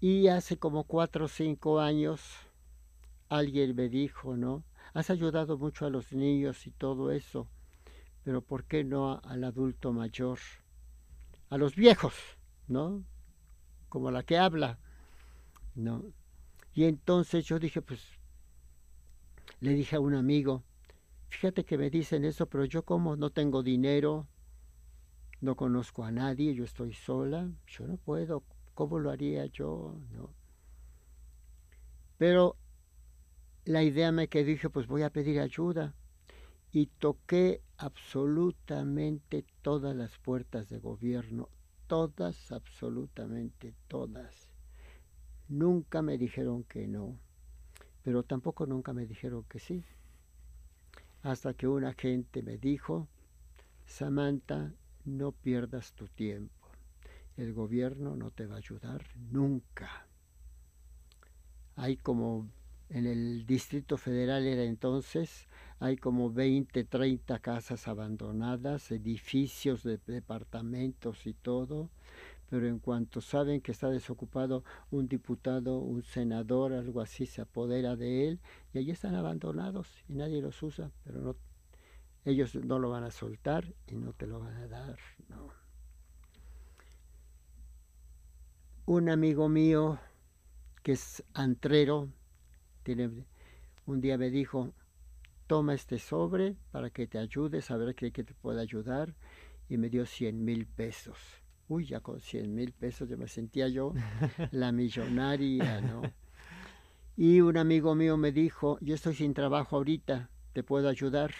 Y 0.00 0.28
hace 0.28 0.58
como 0.58 0.84
cuatro 0.84 1.24
o 1.24 1.28
cinco 1.28 1.80
años 1.80 2.20
alguien 3.28 3.74
me 3.74 3.88
dijo, 3.88 4.36
¿no? 4.36 4.62
Has 4.94 5.10
ayudado 5.10 5.58
mucho 5.58 5.84
a 5.84 5.90
los 5.90 6.12
niños 6.12 6.66
y 6.66 6.70
todo 6.70 7.10
eso 7.12 7.48
pero 8.24 8.40
¿por 8.40 8.64
qué 8.64 8.82
no 8.82 9.20
al 9.22 9.44
adulto 9.44 9.92
mayor? 9.92 10.38
A 11.50 11.58
los 11.58 11.76
viejos, 11.76 12.14
¿no? 12.66 13.04
Como 13.90 14.10
la 14.10 14.22
que 14.22 14.38
habla, 14.38 14.78
¿no? 15.74 16.02
Y 16.72 16.84
entonces 16.84 17.44
yo 17.44 17.58
dije, 17.58 17.82
pues, 17.82 18.00
le 19.60 19.74
dije 19.74 19.96
a 19.96 20.00
un 20.00 20.14
amigo, 20.14 20.64
fíjate 21.28 21.64
que 21.64 21.76
me 21.76 21.90
dicen 21.90 22.24
eso, 22.24 22.46
pero 22.46 22.64
yo 22.64 22.82
como 22.82 23.14
no 23.14 23.30
tengo 23.30 23.62
dinero, 23.62 24.26
no 25.42 25.54
conozco 25.54 26.02
a 26.02 26.10
nadie, 26.10 26.54
yo 26.54 26.64
estoy 26.64 26.94
sola, 26.94 27.50
yo 27.66 27.86
no 27.86 27.98
puedo, 27.98 28.42
¿cómo 28.72 28.98
lo 28.98 29.10
haría 29.10 29.44
yo? 29.46 30.00
No. 30.12 30.30
Pero 32.16 32.56
la 33.64 33.82
idea 33.82 34.12
me 34.12 34.28
que 34.28 34.44
dije, 34.44 34.68
pues 34.68 34.86
voy 34.86 35.02
a 35.02 35.10
pedir 35.10 35.40
ayuda 35.40 35.94
y 36.70 36.86
toqué 36.86 37.62
absolutamente 37.78 39.44
todas 39.62 39.96
las 39.96 40.18
puertas 40.18 40.68
de 40.68 40.78
gobierno, 40.78 41.48
todas, 41.86 42.52
absolutamente 42.52 43.74
todas. 43.88 44.50
Nunca 45.48 46.02
me 46.02 46.18
dijeron 46.18 46.64
que 46.64 46.86
no, 46.86 47.18
pero 48.02 48.22
tampoco 48.22 48.66
nunca 48.66 48.92
me 48.92 49.06
dijeron 49.06 49.44
que 49.44 49.58
sí. 49.58 49.84
Hasta 51.22 51.54
que 51.54 51.66
un 51.66 51.84
agente 51.84 52.42
me 52.42 52.58
dijo, 52.58 53.08
Samantha, 53.86 54.74
no 55.04 55.32
pierdas 55.32 55.92
tu 55.92 56.06
tiempo. 56.08 56.68
El 57.36 57.54
gobierno 57.54 58.14
no 58.14 58.30
te 58.30 58.46
va 58.46 58.56
a 58.56 58.58
ayudar 58.58 59.04
nunca. 59.30 60.06
Hay 61.76 61.96
como 61.96 62.48
en 62.90 63.06
el 63.06 63.46
Distrito 63.46 63.96
Federal 63.96 64.46
era 64.46 64.64
entonces 64.64 65.48
hay 65.80 65.96
como 65.96 66.30
20, 66.30 66.84
30 66.84 67.38
casas 67.40 67.88
abandonadas, 67.88 68.90
edificios 68.90 69.82
de 69.82 69.98
departamentos 70.06 71.26
y 71.26 71.34
todo, 71.34 71.90
pero 72.48 72.68
en 72.68 72.78
cuanto 72.78 73.20
saben 73.20 73.60
que 73.60 73.72
está 73.72 73.90
desocupado 73.90 74.64
un 74.90 75.08
diputado, 75.08 75.78
un 75.78 76.02
senador, 76.02 76.72
algo 76.72 77.00
así, 77.00 77.26
se 77.26 77.42
apodera 77.42 77.96
de 77.96 78.28
él 78.28 78.40
y 78.72 78.78
allí 78.78 78.90
están 78.92 79.14
abandonados 79.14 79.88
y 80.08 80.14
nadie 80.14 80.40
los 80.40 80.62
usa, 80.62 80.90
pero 81.02 81.20
no, 81.20 81.36
ellos 82.24 82.54
no 82.54 82.78
lo 82.78 82.90
van 82.90 83.04
a 83.04 83.10
soltar 83.10 83.74
y 83.86 83.96
no 83.96 84.12
te 84.12 84.26
lo 84.26 84.40
van 84.40 84.56
a 84.56 84.68
dar, 84.68 84.98
no. 85.28 85.48
Un 88.86 89.08
amigo 89.08 89.48
mío 89.48 89.98
que 90.82 90.92
es 90.92 91.24
antrero, 91.32 92.08
tiene, 92.84 93.10
un 93.86 94.00
día 94.00 94.16
me 94.16 94.30
dijo, 94.30 94.72
toma 95.48 95.74
este 95.74 95.98
sobre 95.98 96.56
para 96.70 96.90
que 96.90 97.06
te 97.06 97.18
ayude, 97.18 97.60
saber 97.62 97.94
que, 97.94 98.12
que 98.12 98.22
te 98.22 98.34
puede 98.34 98.60
ayudar. 98.60 99.14
Y 99.68 99.78
me 99.78 99.88
dio 99.88 100.06
100 100.06 100.44
mil 100.44 100.66
pesos. 100.66 101.18
Uy, 101.68 101.86
ya 101.86 102.00
con 102.00 102.20
100 102.20 102.54
mil 102.54 102.72
pesos 102.72 103.08
ya 103.08 103.16
me 103.16 103.26
sentía 103.26 103.68
yo 103.68 103.94
la 104.52 104.70
millonaria, 104.70 105.80
¿no? 105.80 106.02
Y 107.16 107.40
un 107.40 107.56
amigo 107.56 107.94
mío 107.94 108.16
me 108.16 108.32
dijo, 108.32 108.78
yo 108.80 108.94
estoy 108.94 109.14
sin 109.14 109.34
trabajo 109.34 109.76
ahorita, 109.76 110.30
¿te 110.52 110.62
puedo 110.62 110.88
ayudar? 110.88 111.32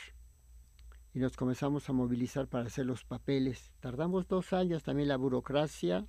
Y 1.13 1.19
nos 1.19 1.37
comenzamos 1.37 1.89
a 1.89 1.93
movilizar 1.93 2.49
para 2.49 2.67
hacer 2.67 2.87
los 2.87 3.05
papeles. 3.05 3.73
Tardamos 3.81 4.27
dos 4.27 4.53
años, 4.53 4.83
también 4.83 5.09
la 5.09 5.17
burocracia, 5.17 6.07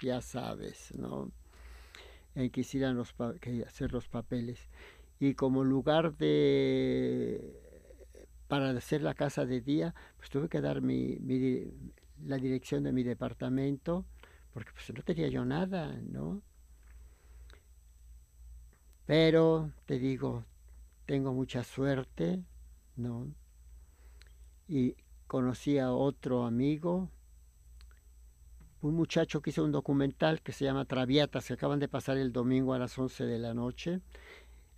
ya 0.00 0.20
sabes, 0.22 0.94
¿no? 0.96 1.30
En 2.34 2.50
que 2.50 2.60
hicieran 2.60 2.96
los 2.96 3.14
que 3.40 3.64
hacer 3.64 3.92
los 3.92 4.08
papeles 4.08 4.68
y 5.18 5.34
como 5.34 5.64
lugar 5.64 6.16
de 6.16 7.60
para 8.48 8.70
hacer 8.70 9.02
la 9.02 9.14
casa 9.14 9.46
de 9.46 9.60
día, 9.60 9.94
pues 10.16 10.28
tuve 10.28 10.48
que 10.48 10.60
dar 10.60 10.82
mi, 10.82 11.16
la 12.24 12.36
dirección 12.36 12.82
de 12.82 12.92
mi 12.92 13.04
departamento, 13.04 14.04
porque 14.52 14.72
pues 14.72 14.92
no 14.92 15.04
tenía 15.04 15.28
yo 15.28 15.44
nada, 15.44 15.96
¿no? 16.02 16.42
Pero 19.06 19.70
te 19.86 20.00
digo, 20.00 20.44
tengo 21.06 21.32
mucha 21.32 21.62
suerte, 21.62 22.42
¿no? 22.96 23.28
Y 24.66 24.96
conocí 25.28 25.78
a 25.78 25.92
otro 25.92 26.44
amigo, 26.44 27.08
un 28.82 28.94
muchacho 28.94 29.42
que 29.42 29.50
hizo 29.50 29.64
un 29.64 29.72
documental 29.72 30.40
que 30.42 30.52
se 30.52 30.64
llama 30.64 30.84
Traviatas, 30.84 31.46
que 31.46 31.54
acaban 31.54 31.78
de 31.78 31.88
pasar 31.88 32.16
el 32.16 32.32
domingo 32.32 32.74
a 32.74 32.78
las 32.78 32.98
11 32.98 33.24
de 33.24 33.38
la 33.38 33.54
noche 33.54 34.00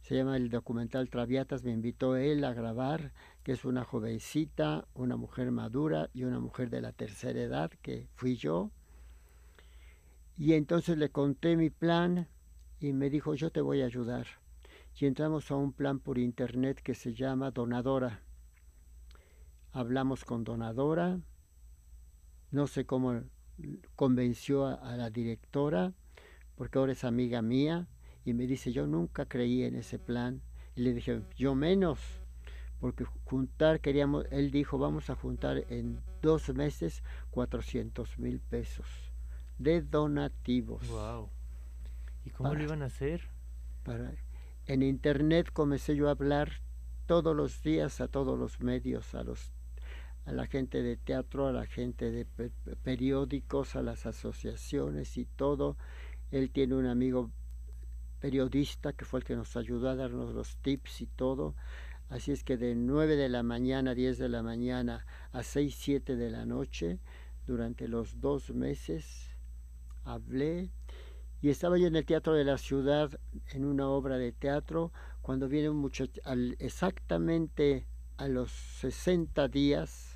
se 0.03 0.17
llama 0.17 0.37
el 0.37 0.51
documental 0.51 1.09
Traviatas, 1.09 1.62
me 1.62 1.71
invitó 1.71 2.17
él 2.17 2.45
a 2.45 2.53
grabar, 2.53 3.12
que 3.45 3.53
es 3.53 3.65
una 3.65 3.85
jovencita, 3.85 4.87
una 4.95 5.17
mujer 5.17 5.53
madura 5.53 6.11
y 6.12 6.25
una 6.25 6.41
mujer 6.41 6.71
de 6.71 6.81
la 6.81 6.93
tercera 6.93 7.41
edad, 7.41 7.71
que 7.83 8.09
fui 8.15 8.35
yo. 8.35 8.73
Y 10.37 10.55
entonces 10.55 10.99
le 10.99 11.11
conté 11.11 11.57
mi 11.57 11.71
plan 11.71 12.29
y 12.81 12.93
me 12.93 13.11
dijo, 13.11 13.35
yo 13.35 13.51
te 13.53 13.61
voy 13.61 13.83
a 13.83 13.87
ayudar. 13.87 14.27
Y 14.97 15.07
entramos 15.07 15.53
a 15.53 15.57
un 15.57 15.73
plan 15.73 16.01
por 16.01 16.19
internet 16.19 16.83
que 16.83 16.95
se 16.95 17.15
llama 17.15 17.53
Donadora. 17.53 18.23
Hablamos 19.71 20.25
con 20.25 20.43
Donadora, 20.43 21.21
no 22.51 22.67
sé 22.67 22.85
cómo 22.85 23.23
convenció 23.97 24.67
a, 24.67 24.97
la 24.97 25.11
directora, 25.11 25.93
porque 26.57 26.79
ahora 26.79 26.93
es 26.93 27.05
amiga 27.05 27.43
mía, 27.43 27.88
y 28.25 28.35
me 28.35 28.47
dice, 28.47 28.73
yo 28.73 28.87
nunca 28.87 29.27
creí 29.27 29.65
en 29.65 29.77
ese 29.77 29.99
plan. 29.99 30.43
Y 30.77 30.83
le 30.83 30.95
dije, 30.95 31.23
yo 31.37 31.55
menos, 31.55 31.99
porque 32.81 33.05
juntar, 33.25 33.81
queríamos, 33.81 34.27
él 34.31 34.51
dijo, 34.51 34.79
vamos 34.79 35.11
a 35.11 35.17
juntar 35.17 35.65
en 35.69 36.01
dos 36.21 36.49
meses 36.55 37.03
400 37.31 38.19
mil 38.19 38.41
pesos 38.41 38.87
de 39.59 39.83
donativos. 39.83 40.88
Wow. 40.88 41.29
¿Y 42.25 42.31
cómo 42.31 42.55
lo 42.55 42.62
iban 42.62 42.83
a 42.83 42.87
hacer? 42.87 43.29
Para, 43.83 44.12
en 44.67 44.83
internet 44.83 45.51
comencé 45.53 45.97
yo 45.97 46.09
a 46.09 46.12
hablar 46.12 46.62
todos 47.07 47.35
los 47.35 47.62
días 47.62 48.01
a 48.01 48.09
todos 48.09 48.38
los 48.38 48.61
medios, 48.61 49.15
a 49.15 49.25
los 49.25 49.53
a 50.24 50.32
la 50.32 50.46
gente 50.46 50.82
de 50.82 50.96
teatro, 50.96 51.46
a 51.46 51.52
la 51.52 51.66
gente 51.66 52.11
de 52.11 52.24
periódicos, 52.82 53.76
a 53.76 53.82
las 53.82 54.06
asociaciones 54.06 55.16
y 55.16 55.24
todo. 55.24 55.76
Él 56.30 56.50
tiene 56.50 56.74
un 56.74 56.87
amigo 56.87 57.30
periodista 58.20 58.92
que 58.92 59.04
fue 59.04 59.20
el 59.20 59.24
que 59.24 59.35
nos 59.35 59.56
ayudó 59.56 59.88
a 59.88 59.96
darnos 59.96 60.32
los 60.32 60.56
tips 60.58 61.00
y 61.02 61.06
todo. 61.06 61.54
Así 62.08 62.30
es 62.30 62.44
que 62.44 62.56
de 62.56 62.74
9 62.74 63.16
de 63.16 63.28
la 63.28 63.42
mañana, 63.42 63.94
10 63.94 64.18
de 64.18 64.28
la 64.28 64.42
mañana 64.42 65.06
a 65.32 65.42
6, 65.42 65.74
7 65.76 66.16
de 66.16 66.30
la 66.30 66.44
noche, 66.44 67.00
durante 67.46 67.88
los 67.88 68.20
dos 68.20 68.50
meses, 68.50 69.30
hablé 70.04 70.70
y 71.40 71.48
estaba 71.48 71.76
yo 71.78 71.88
en 71.88 71.96
el 71.96 72.04
Teatro 72.04 72.35
de 72.35 72.44
la 72.44 72.58
Ciudad 72.58 73.18
en 73.52 73.64
una 73.64 73.88
obra 73.88 74.16
de 74.16 74.30
teatro 74.30 74.92
cuando 75.22 75.48
viene 75.48 75.70
un 75.70 75.78
muchacho, 75.78 76.20
exactamente 76.58 77.87
a 78.16 78.28
los 78.28 78.52
60 78.52 79.48
días, 79.48 80.12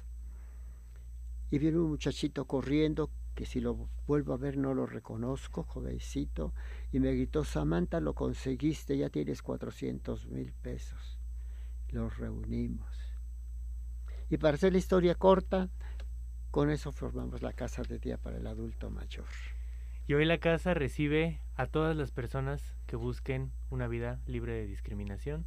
y 1.56 1.58
viene 1.58 1.78
un 1.78 1.88
muchachito 1.88 2.44
corriendo, 2.44 3.10
que 3.34 3.46
si 3.46 3.62
lo 3.62 3.88
vuelvo 4.06 4.34
a 4.34 4.36
ver 4.36 4.58
no 4.58 4.74
lo 4.74 4.84
reconozco, 4.84 5.62
jovencito, 5.62 6.52
y 6.92 7.00
me 7.00 7.14
gritó, 7.14 7.44
Samantha, 7.44 7.98
lo 7.98 8.12
conseguiste, 8.14 8.98
ya 8.98 9.08
tienes 9.08 9.40
400 9.40 10.26
mil 10.26 10.52
pesos. 10.52 11.18
Los 11.88 12.18
reunimos. 12.18 12.94
Y 14.28 14.36
para 14.36 14.56
hacer 14.56 14.72
la 14.72 14.78
historia 14.78 15.14
corta, 15.14 15.70
con 16.50 16.68
eso 16.68 16.92
formamos 16.92 17.40
la 17.40 17.54
casa 17.54 17.80
de 17.80 17.98
día 17.98 18.18
para 18.18 18.36
el 18.36 18.46
adulto 18.46 18.90
mayor. 18.90 19.24
Y 20.06 20.12
hoy 20.12 20.26
la 20.26 20.36
casa 20.36 20.74
recibe 20.74 21.40
a 21.54 21.68
todas 21.68 21.96
las 21.96 22.10
personas 22.10 22.76
que 22.86 22.96
busquen 22.96 23.50
una 23.70 23.88
vida 23.88 24.20
libre 24.26 24.52
de 24.52 24.66
discriminación. 24.66 25.46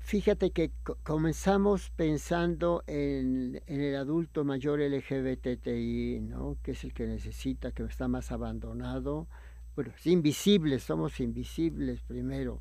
Fíjate 0.00 0.50
que 0.50 0.72
comenzamos 1.04 1.90
pensando 1.90 2.82
en, 2.86 3.62
el 3.66 3.94
adulto 3.94 4.44
mayor 4.44 4.80
LGBTI, 4.80 6.20
¿no? 6.20 6.56
que 6.62 6.72
es 6.72 6.82
el 6.82 6.92
que 6.92 7.06
necesita, 7.06 7.70
que 7.70 7.84
está 7.84 8.08
más 8.08 8.32
abandonado. 8.32 9.28
Bueno, 9.76 9.92
es 9.96 10.06
invisible, 10.06 10.80
somos 10.80 11.20
invisibles 11.20 12.02
primero. 12.02 12.60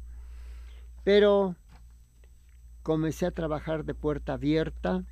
Pero 1.03 1.55
comencé 2.83 3.25
a 3.25 3.31
trabajar 3.31 3.83
de 3.83 3.95
puerta 3.95 4.33
abierta 4.33 5.03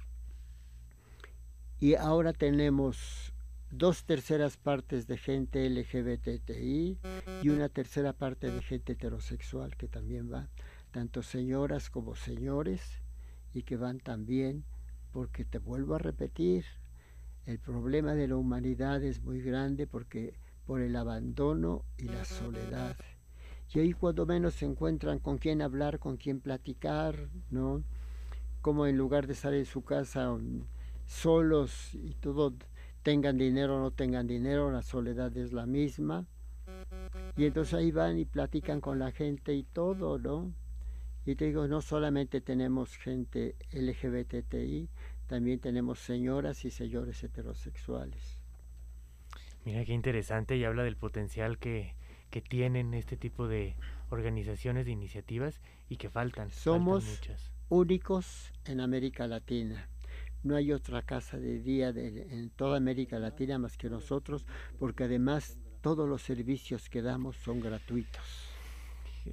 y 1.80 1.96
ahora 1.96 2.34
tenemos 2.34 3.34
dos 3.72 4.04
terceras 4.04 4.58
partes 4.58 5.08
de 5.08 5.18
gente 5.18 5.70
LGBTI 5.70 6.98
y 7.42 7.50
una 7.50 7.70
tercera 7.70 8.13
parte 8.13 8.52
de 8.52 8.62
gente 8.62 8.94
heterosexual 8.94 9.76
que 9.76 9.88
también 9.88 10.32
va, 10.32 10.50
tanto 10.91 11.23
señoras 11.23 11.89
como 11.89 12.15
señores, 12.15 13.02
y 13.54 13.63
que 13.63 13.78
van 13.78 14.00
también, 14.00 14.63
porque 15.12 15.45
te 15.45 15.60
vuelvo 15.60 15.95
a 15.95 16.00
repetir, 16.00 16.65
el 17.45 17.60
problema 17.60 18.13
de 18.13 18.28
la 18.28 18.36
humanidad 18.36 19.02
es 19.04 19.23
muy 19.23 19.41
grande 19.41 19.88
porque 19.88 20.34
por 20.65 20.82
el 20.82 20.95
abandono 20.97 21.86
y 21.97 22.04
la 22.04 22.26
soledad. 22.26 22.97
Y 23.73 23.80
ahí 23.80 23.93
cuando 23.93 24.26
menos 24.26 24.56
se 24.56 24.65
encuentran 24.65 25.19
con 25.19 25.38
quién 25.38 25.62
hablar, 25.62 25.97
con 25.97 26.17
quién 26.17 26.41
platicar, 26.41 27.30
¿no? 27.50 27.84
Como 28.62 28.86
en 28.86 28.97
lugar 28.97 29.28
de 29.28 29.34
estar 29.34 29.54
en 29.54 29.65
su 29.65 29.84
casa 29.84 30.30
mm, 30.30 30.63
solos 31.06 31.93
y 31.93 32.15
todo 32.15 32.54
tengan 33.02 33.38
dinero 33.38 33.78
o 33.78 33.80
no 33.80 33.91
tengan 33.91 34.28
dinero, 34.28 34.69
la 34.69 34.82
soledad 34.82 35.36
es 35.38 35.54
la 35.54 35.65
misma. 35.65 36.26
Y 37.38 37.45
entonces 37.45 37.73
ahí 37.73 37.91
van 37.91 38.19
y 38.19 38.26
platican 38.26 38.82
con 38.82 39.00
la 39.00 39.12
gente 39.12 39.54
y 39.54 39.63
todo, 39.63 40.19
¿no? 40.19 40.54
Y 41.28 41.36
te 41.36 41.44
digo, 41.44 41.68
no 41.68 41.82
solamente 41.82 42.40
tenemos 42.40 42.96
gente 42.96 43.58
LGBTI, 43.74 44.88
también 45.28 45.60
tenemos 45.60 46.00
señoras 46.00 46.63
y 46.63 46.72
señores 46.72 47.22
heterosexuales. 47.22 48.40
Mira 49.66 49.84
qué 49.84 49.92
interesante 49.92 50.56
y 50.56 50.63
habla 50.63 50.84
del 50.84 50.96
potencial 50.96 51.58
que, 51.58 51.96
que 52.30 52.42
tienen 52.42 52.94
este 52.94 53.18
tipo 53.18 53.50
de 53.50 53.76
organizaciones, 54.10 54.86
de 54.86 54.92
iniciativas 54.94 55.60
y 55.90 55.98
que 55.98 56.10
faltan. 56.10 56.50
Somos 56.50 57.20
únicos 57.68 58.54
en 58.63 58.80
América 58.80 59.28
Latina. 59.28 59.90
No 60.44 60.56
hay 60.56 60.72
otra 60.72 61.02
casa 61.02 61.38
de 61.38 61.60
día 61.60 61.90
en 61.90 62.52
toda 62.52 62.78
América 62.78 63.20
Latina 63.20 63.60
más 63.60 63.76
que 63.76 63.90
nosotros, 63.90 64.46
porque 64.80 65.04
además 65.04 65.60
todos 65.82 66.08
los 66.08 66.22
servicios 66.22 66.90
que 66.90 67.02
damos 67.02 67.36
son 67.36 67.60
gratuitos. 67.60 68.47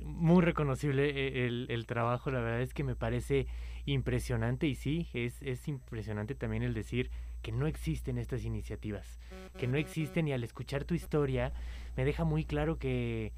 Muy 0.04 0.42
reconocible 0.42 1.11
eh, 1.11 1.46
el, 1.46 1.87
trabajo, 1.87 2.30
la 2.30 2.40
verdad 2.40 2.62
es 2.62 2.74
que 2.74 2.85
me 2.85 2.96
parece 2.96 3.46
impresionante 3.87 4.66
y 4.66 4.74
sí, 4.74 5.09
es, 5.12 5.42
es 5.42 5.68
impresionante 5.68 6.35
también 6.35 6.62
el 6.62 6.74
decir 6.74 7.11
que 7.42 7.52
no 7.52 7.66
existen 7.66 8.16
estas 8.16 8.44
iniciativas, 8.44 9.20
que 9.59 9.66
no 9.66 9.76
existen 9.76 10.26
y 10.26 10.33
al 10.33 10.42
escuchar 10.44 10.85
tu 10.85 10.94
historia 10.94 11.52
me 11.94 12.07
deja 12.07 12.24
muy 12.24 12.46
claro 12.46 12.78
que, 12.78 13.33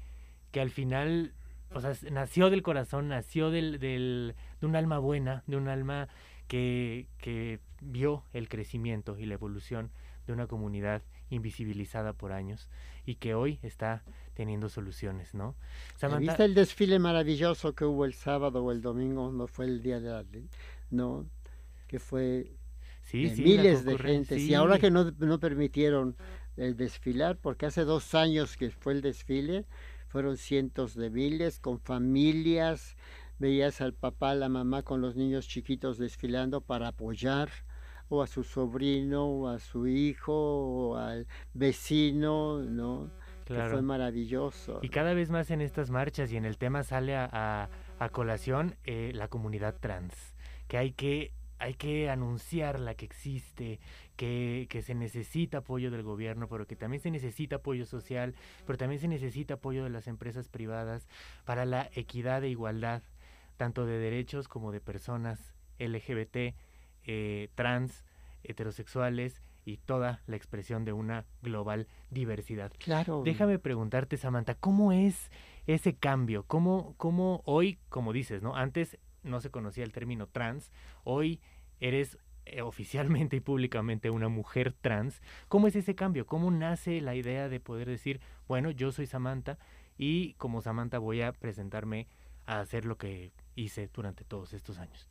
que 0.51 0.61
al 0.61 0.69
final, 0.69 1.33
o 1.73 1.81
sea, 1.81 1.93
nació 2.09 2.49
del 2.49 2.63
corazón, 2.63 3.09
nació 3.09 3.51
del, 3.51 3.79
del, 3.79 4.35
de 4.61 4.65
un 4.65 4.77
alma 4.77 4.99
buena, 4.99 5.43
de 5.45 5.57
un 5.57 5.67
alma 5.67 6.07
que, 6.47 7.07
que 7.17 7.59
vio 7.81 8.23
el 8.31 8.47
crecimiento 8.47 9.19
y 9.19 9.25
la 9.25 9.33
evolución 9.33 9.91
de 10.25 10.33
una 10.33 10.47
comunidad 10.47 11.01
invisibilizada 11.29 12.13
por 12.13 12.31
años 12.31 12.69
y 13.05 13.15
que 13.15 13.33
hoy 13.33 13.59
está 13.61 14.03
teniendo 14.37 14.69
soluciones, 14.69 15.33
¿no? 15.33 15.55
¿Viste 16.19 16.45
el 16.45 16.53
desfile 16.53 16.99
maravilloso 16.99 17.73
que 17.73 17.85
hubo 17.85 18.05
el 18.05 18.13
sábado 18.13 18.63
o 18.63 18.71
el 18.71 18.83
domingo? 18.83 19.31
No 19.31 19.47
fue 19.47 19.65
el 19.65 19.81
día 19.81 19.99
de 19.99 20.09
la... 20.09 20.23
¿no? 20.91 21.27
Que 21.87 21.97
fue 21.97 22.55
sí, 23.01 23.33
miles 23.35 23.83
de 23.83 23.97
gente. 23.97 24.37
Y 24.37 24.53
ahora 24.53 24.77
que 24.77 24.91
no, 24.91 25.11
no 25.17 25.39
permitieron 25.39 26.15
el 26.55 26.77
desfilar, 26.77 27.39
porque 27.39 27.65
hace 27.65 27.83
dos 27.83 28.13
años 28.13 28.57
que 28.57 28.69
fue 28.69 28.93
el 28.93 29.01
desfile, 29.01 29.65
fueron 30.07 30.37
cientos 30.37 30.93
de 30.93 31.09
miles 31.09 31.59
con 31.59 31.79
familias, 31.79 32.95
veías 33.39 33.81
al 33.81 33.95
papá, 33.95 34.35
la 34.35 34.49
mamá 34.49 34.83
con 34.83 35.01
los 35.01 35.15
niños 35.15 35.47
chiquitos 35.47 35.97
desfilando 35.97 36.61
para 36.61 36.89
apoyar 36.89 37.49
o 38.09 38.21
a 38.21 38.27
su 38.27 38.43
sobrino 38.43 39.25
o 39.25 39.47
a 39.47 39.57
su 39.57 39.87
hijo 39.87 40.33
o 40.33 40.95
al 40.95 41.25
vecino, 41.55 42.61
¿no? 42.61 43.11
Claro. 43.47 43.71
fue 43.71 43.81
maravilloso. 43.81 44.79
Y 44.81 44.89
cada 44.89 45.13
vez 45.13 45.29
más 45.29 45.51
en 45.51 45.61
estas 45.61 45.89
marchas 45.89 46.31
y 46.31 46.37
en 46.37 46.45
el 46.45 46.57
tema 46.57 46.83
sale 46.83 47.15
a, 47.15 47.69
a, 47.99 48.09
colación 48.09 48.75
eh, 48.83 49.11
la 49.13 49.27
comunidad 49.27 49.75
trans, 49.79 50.35
que 50.67 50.77
hay 50.77 50.91
que 50.91 51.31
hay 51.59 51.73
que 51.73 52.07
anunciarla 52.07 52.93
que 52.93 53.05
existe, 53.05 53.79
que, 54.15 54.67
que, 54.69 54.83
se 54.83 54.93
necesita 54.93 55.59
apoyo 55.59 55.89
del 55.89 56.03
gobierno, 56.03 56.47
pero 56.47 56.67
que 56.67 56.75
también 56.75 57.01
se 57.01 57.09
necesita 57.09 57.55
apoyo 57.55 57.87
social, 57.87 58.35
pero 58.67 58.77
también 58.77 59.01
se 59.01 59.07
necesita 59.07 59.55
apoyo 59.55 59.83
de 59.83 59.89
las 59.89 60.05
empresas 60.05 60.49
privadas 60.49 61.07
para 61.45 61.65
la 61.65 61.89
equidad 61.95 62.43
e 62.43 62.49
igualdad 62.49 63.01
tanto 63.57 63.85
de 63.85 63.97
derechos 63.97 64.47
como 64.47 64.71
de 64.71 64.79
personas 64.79 65.53
LGBT, 65.79 66.55
eh, 67.03 67.49
trans, 67.55 68.03
heterosexuales 68.43 69.41
y 69.67 69.75
toda 69.75 70.21
la 70.27 70.37
expresión 70.37 70.85
de 70.85 70.93
una 70.93 71.25
global 71.41 71.87
diversidad. 72.09 72.71
Claro. 72.79 73.21
Déjame 73.25 73.59
preguntarte, 73.59 74.15
Samantha, 74.15 74.55
¿cómo 74.55 74.93
es 74.93 75.29
ese 75.65 75.93
cambio? 75.93 76.43
¿Cómo, 76.43 76.95
cómo 76.95 77.41
hoy, 77.43 77.77
como 77.89 78.13
dices, 78.13 78.41
¿no? 78.41 78.55
Antes 78.55 78.97
no 79.23 79.41
se 79.41 79.51
conocía 79.51 79.83
el 79.83 79.91
término 79.91 80.27
trans, 80.27 80.71
hoy 81.03 81.41
eres 81.81 82.17
eh, 82.45 82.61
oficialmente 82.61 83.35
y 83.35 83.39
públicamente 83.41 84.09
una 84.09 84.29
mujer 84.29 84.71
trans. 84.71 85.21
¿Cómo 85.49 85.67
es 85.67 85.75
ese 85.75 85.95
cambio? 85.95 86.25
¿Cómo 86.25 86.49
nace 86.49 87.01
la 87.01 87.15
idea 87.15 87.49
de 87.49 87.59
poder 87.59 87.89
decir, 87.89 88.21
bueno, 88.47 88.71
yo 88.71 88.93
soy 88.93 89.05
Samantha 89.05 89.59
y 89.97 90.33
como 90.35 90.61
Samantha 90.61 90.97
voy 90.97 91.21
a 91.23 91.33
presentarme 91.33 92.07
a 92.45 92.61
hacer 92.61 92.85
lo 92.85 92.97
que 92.97 93.33
hice 93.55 93.89
durante 93.93 94.23
todos 94.23 94.53
estos 94.53 94.77
años? 94.77 95.09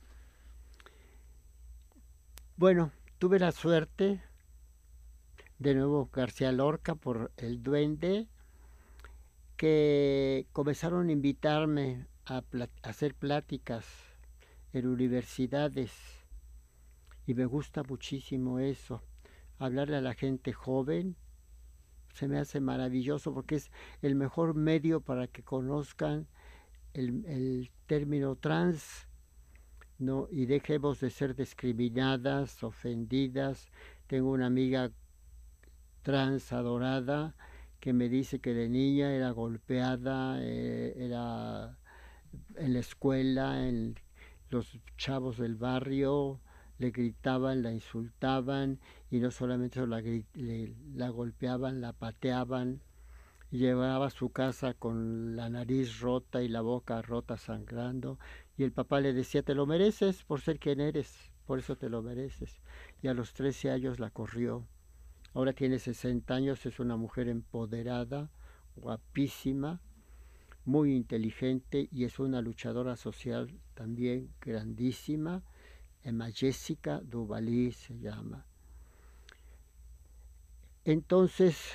Bueno, 2.57 2.91
tuve 3.19 3.39
la 3.39 3.53
suerte, 3.53 4.23
de 5.59 5.75
nuevo 5.75 6.11
García 6.13 6.53
Lorca 6.53 6.95
por 6.95 7.33
el 7.37 7.63
duende, 7.63 8.29
que 9.57 10.47
comenzaron 10.53 11.09
a 11.09 11.13
invitarme 11.13 12.07
a, 12.27 12.43
hacer 12.83 13.15
pláticas 13.15 13.87
en 14.73 14.87
universidades 14.87 15.93
y 17.27 17.35
me 17.35 17.47
gusta 17.47 17.83
muchísimo 17.83 18.59
eso, 18.59 19.03
hablarle 19.59 19.97
a 19.97 20.03
la 20.03 20.15
gente 20.15 20.53
joven 20.53 21.17
se 22.17 22.29
me 22.29 22.39
hace 22.39 22.61
maravilloso 22.61 23.35
porque 23.35 23.57
es 23.57 23.71
el 24.01 24.15
mejor 24.15 24.55
medio 24.55 25.03
para 25.03 25.27
que 25.27 25.43
conozcan 25.43 26.27
el, 26.95 27.71
término 27.87 28.37
trans, 28.37 29.07
¿no? 29.99 30.27
Y 30.31 30.47
dejemos 30.47 30.99
de 31.01 31.11
ser 31.11 31.37
discriminadas, 31.37 32.65
ofendidas. 32.65 33.69
Tengo 34.07 34.31
una 34.31 34.47
amiga 34.47 34.91
trans 36.07 36.53
adorada 36.53 37.35
que 37.81 37.93
me 37.93 38.09
dice 38.09 38.39
que 38.39 38.55
de 38.55 38.69
niña 38.69 39.13
era 39.13 39.33
golpeada, 39.33 40.39
eh, 40.41 40.95
era 40.97 41.77
en 42.55 42.75
la 42.75 42.79
escuela, 42.79 43.69
los 44.49 44.79
chavos 44.97 45.37
del 45.39 45.57
barrio 45.57 46.41
le 46.79 46.93
gritaban, 46.93 47.65
la 47.65 47.73
insultaban 47.73 48.79
y 49.11 49.19
no 49.19 49.33
solamente 49.33 49.85
la, 49.85 50.01
la 50.95 51.09
golpeaban, 51.09 51.81
la 51.81 51.93
pateaban, 51.93 52.83
llevaba 53.51 54.07
a 54.07 54.11
su 54.11 54.31
casa 54.31 54.75
con 54.75 55.35
la 55.35 55.49
nariz 55.49 55.99
rota 55.99 56.41
y 56.41 56.47
la 56.47 56.61
boca 56.61 57.03
rota 57.03 57.37
sangrando 57.37 58.21
y 58.57 58.63
el 58.63 58.71
papá 58.71 59.01
le 59.01 59.13
decía 59.13 59.43
te 59.43 59.57
lo 59.57 59.67
mereces 59.67 60.23
por 60.23 60.41
ser 60.41 60.61
quien 60.61 60.81
eres, 60.81 61.33
por 61.47 61.59
eso 61.59 61.75
te 61.75 61.89
lo 61.89 62.01
mereces 62.01 62.61
y 63.03 63.09
a 63.09 63.15
los 63.15 63.33
13 63.33 63.73
años 63.73 63.99
la 63.99 64.11
corrió. 64.11 64.69
Ahora 65.37 65.53
tiene 65.53 65.79
60 65.79 66.35
años, 66.35 66.65
es 66.65 66.81
una 66.81 66.97
mujer 66.97 67.29
empoderada, 67.29 68.31
guapísima, 68.75 69.83
muy 70.65 70.97
inteligente 70.97 71.91
y 71.93 72.05
es 72.05 72.19
una 72.19 72.41
luchadora 72.41 72.97
social 72.97 73.53
también 73.75 74.33
grandísima. 74.41 75.45
Emma 76.03 76.31
Jessica 76.31 77.03
Duvalí 77.05 77.73
se 77.73 77.99
llama. 77.99 78.47
Entonces, 80.87 81.75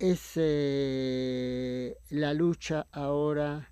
es 0.00 0.32
eh, 0.34 1.96
la 2.10 2.34
lucha 2.34 2.88
ahora 2.90 3.70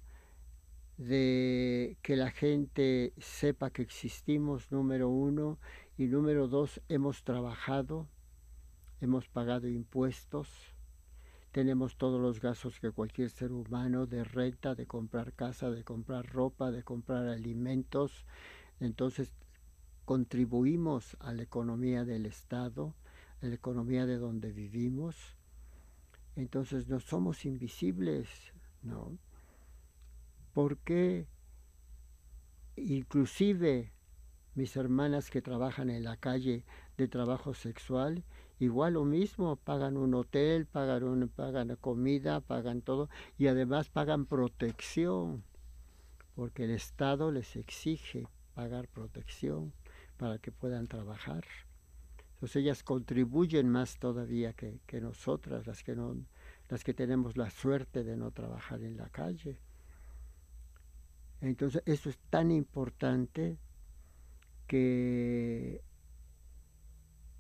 de 0.97 1.97
que 2.03 2.15
la 2.15 2.31
gente 2.31 3.15
sepa 3.19 3.71
que 3.71 3.83
existimos, 3.83 4.71
número 4.71 5.09
uno, 5.09 5.59
y 5.99 6.05
número 6.05 6.47
dos, 6.47 6.81
hemos 6.89 7.25
trabajado, 7.25 8.07
hemos 9.05 9.29
pagado 9.29 9.69
impuestos, 9.69 10.49
tenemos 11.53 11.97
todos 11.97 12.21
los 12.21 12.41
gastos 12.41 12.81
que 12.81 12.91
cualquier 12.91 13.31
ser 13.31 13.53
humano 13.53 14.07
de 14.07 14.25
renta, 14.25 14.75
de 14.75 14.87
comprar 14.87 15.35
casa, 15.35 15.71
de 15.71 15.85
comprar 15.85 16.27
ropa, 16.27 16.73
de 16.73 16.83
comprar 16.83 17.29
alimentos. 17.29 18.25
Entonces 18.81 19.33
contribuimos 20.05 21.17
a 21.21 21.33
la 21.33 21.43
economía 21.43 22.05
del 22.05 22.27
Estado, 22.27 22.95
a 23.41 23.47
la 23.47 23.55
economía 23.55 24.07
de 24.07 24.17
donde 24.17 24.53
vivimos. 24.53 25.37
Entonces 26.35 26.89
no 26.89 26.99
somos 26.99 27.45
invisibles, 27.45 28.29
¿no? 28.83 29.17
Porque 30.53 31.29
inclusive 32.77 33.93
mis 34.55 34.77
hermanas 34.77 35.31
que 35.31 35.43
trabajan 35.43 35.91
en 35.91 36.05
la 36.05 36.17
calle 36.17 36.65
de 36.97 37.07
trabajo 37.07 37.55
sexual, 37.55 38.25
igual 38.59 38.95
lo 38.95 39.05
mismo, 39.05 39.57
pagan 39.57 39.97
un 39.97 40.15
hotel, 40.15 40.67
pagan, 40.67 41.29
pagan 41.29 41.77
comida, 41.77 42.41
pagan 42.41 42.83
todo 42.83 43.09
y 43.39 43.49
además 43.49 43.89
pagan 43.89 44.27
protección, 44.27 45.45
porque 46.35 46.65
el 46.65 46.71
Estado 46.71 47.31
les 47.33 47.57
exige 47.57 48.29
pagar 48.55 48.89
protección 48.89 49.73
para 50.17 50.39
que 50.39 50.53
puedan 50.53 50.87
trabajar. 50.87 51.45
Entonces 52.35 52.57
ellas 52.57 52.83
contribuyen 52.83 53.69
más 53.69 53.99
todavía 53.99 54.53
que, 54.53 54.81
que 54.87 55.01
nosotras, 55.01 55.67
las 55.67 55.83
que, 55.83 55.97
no, 55.97 56.17
las 56.69 56.85
que 56.85 56.95
tenemos 56.95 57.37
la 57.37 57.51
suerte 57.51 58.05
de 58.05 58.17
no 58.17 58.31
trabajar 58.31 58.83
en 58.83 58.97
la 58.97 59.09
calle. 59.09 59.59
Entonces 61.41 61.83
eso 61.87 62.11
es 62.11 62.19
tan 62.31 62.51
importante 62.51 63.59
que 64.67 65.83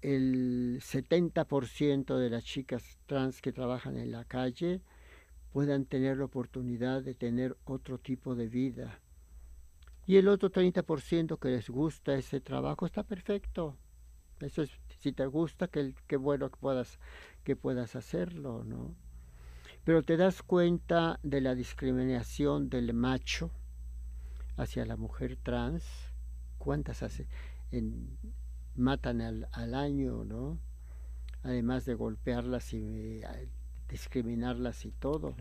el 0.04 0.82
70% 0.82 2.18
de 2.18 2.28
las 2.28 2.44
chicas 2.44 2.98
trans 3.06 3.40
que 3.40 3.52
trabajan 3.52 3.96
en 3.96 4.12
la 4.12 4.26
calle 4.26 4.82
puedan 5.50 5.86
tener 5.86 6.18
la 6.18 6.26
oportunidad 6.26 7.02
de 7.02 7.14
tener 7.14 7.56
otro 7.64 7.96
tipo 7.96 8.34
de 8.34 8.48
vida. 8.48 9.00
Y 10.06 10.16
el 10.16 10.28
otro 10.28 10.50
30% 10.50 11.38
que 11.38 11.48
les 11.48 11.70
gusta 11.70 12.14
ese 12.14 12.42
trabajo 12.42 12.84
está 12.84 13.02
perfecto. 13.02 13.78
Eso 14.40 14.60
es, 14.60 14.70
si 14.98 15.12
te 15.12 15.24
gusta, 15.24 15.68
qué 15.68 15.94
que 16.06 16.18
bueno 16.18 16.50
que 16.50 16.58
puedas, 16.58 16.98
que 17.42 17.56
puedas 17.56 17.96
hacerlo, 17.96 18.62
¿no? 18.62 18.94
Pero 19.84 20.02
te 20.02 20.18
das 20.18 20.42
cuenta 20.42 21.18
de 21.22 21.40
la 21.40 21.54
discriminación 21.54 22.68
del 22.68 22.92
macho 22.92 23.50
hacia 24.58 24.84
la 24.84 24.96
mujer 24.96 25.38
trans. 25.42 25.82
¿Cuántas 26.58 27.02
hace? 27.02 27.26
Matan 28.76 29.20
al, 29.20 29.48
al 29.52 29.74
año, 29.74 30.24
¿no? 30.24 30.58
Además 31.42 31.84
de 31.84 31.94
golpearlas 31.94 32.72
y 32.72 33.20
eh, 33.22 33.48
discriminarlas 33.88 34.84
y 34.84 34.90
todo. 34.90 35.36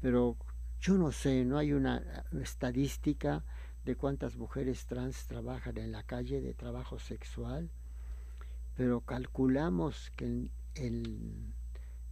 Pero 0.00 0.36
yo 0.80 0.96
no 0.96 1.12
sé, 1.12 1.44
no 1.44 1.58
hay 1.58 1.72
una 1.72 2.24
estadística 2.40 3.44
de 3.84 3.96
cuántas 3.96 4.36
mujeres 4.36 4.86
trans 4.86 5.26
trabajan 5.26 5.78
en 5.78 5.92
la 5.92 6.02
calle 6.02 6.40
de 6.40 6.54
trabajo 6.54 6.98
sexual, 6.98 7.70
pero 8.76 9.00
calculamos 9.00 10.10
que 10.16 10.24
en, 10.24 10.50
en, 10.74 11.54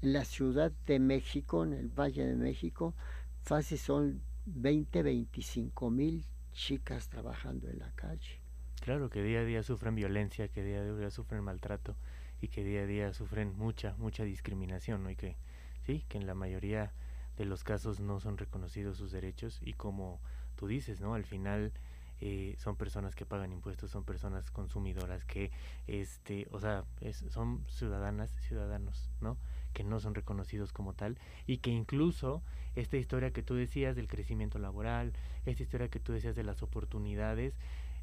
la 0.00 0.24
Ciudad 0.24 0.70
de 0.86 0.98
México, 0.98 1.64
en 1.64 1.72
el 1.72 1.88
Valle 1.88 2.26
de 2.26 2.36
México, 2.36 2.94
fácil 3.42 3.78
son 3.78 4.22
20, 4.46 5.02
25 5.02 5.90
mil 5.90 6.26
chicas 6.52 7.08
trabajando 7.08 7.68
en 7.68 7.78
la 7.78 7.90
calle. 7.92 8.43
Claro, 8.84 9.08
que 9.08 9.22
día 9.22 9.40
a 9.40 9.44
día 9.44 9.62
sufren 9.62 9.94
violencia, 9.94 10.48
que 10.48 10.62
día 10.62 10.80
a 10.80 10.84
día 10.84 11.10
sufren 11.10 11.42
maltrato 11.42 11.96
y 12.42 12.48
que 12.48 12.62
día 12.62 12.82
a 12.82 12.86
día 12.86 13.14
sufren 13.14 13.56
mucha, 13.56 13.94
mucha 13.96 14.24
discriminación, 14.24 15.02
¿no? 15.02 15.08
Y 15.08 15.16
que, 15.16 15.38
sí, 15.86 16.04
que 16.06 16.18
en 16.18 16.26
la 16.26 16.34
mayoría 16.34 16.92
de 17.38 17.46
los 17.46 17.64
casos 17.64 18.00
no 18.00 18.20
son 18.20 18.36
reconocidos 18.36 18.98
sus 18.98 19.10
derechos 19.10 19.58
y 19.62 19.72
como 19.72 20.20
tú 20.54 20.66
dices, 20.66 21.00
¿no? 21.00 21.14
Al 21.14 21.24
final 21.24 21.72
eh, 22.20 22.56
son 22.58 22.76
personas 22.76 23.14
que 23.14 23.24
pagan 23.24 23.52
impuestos, 23.52 23.90
son 23.90 24.04
personas 24.04 24.50
consumidoras 24.50 25.24
que, 25.24 25.50
este, 25.86 26.46
o 26.50 26.60
sea, 26.60 26.84
son 27.30 27.64
ciudadanas, 27.68 28.32
ciudadanos, 28.46 29.10
¿no? 29.22 29.38
Que 29.72 29.82
no 29.82 29.98
son 29.98 30.14
reconocidos 30.14 30.74
como 30.74 30.92
tal 30.92 31.18
y 31.46 31.56
que 31.56 31.70
incluso 31.70 32.42
esta 32.74 32.98
historia 32.98 33.32
que 33.32 33.42
tú 33.42 33.54
decías 33.54 33.96
del 33.96 34.08
crecimiento 34.08 34.58
laboral, 34.58 35.14
esta 35.46 35.62
historia 35.62 35.88
que 35.88 36.00
tú 36.00 36.12
decías 36.12 36.36
de 36.36 36.44
las 36.44 36.62
oportunidades, 36.62 37.54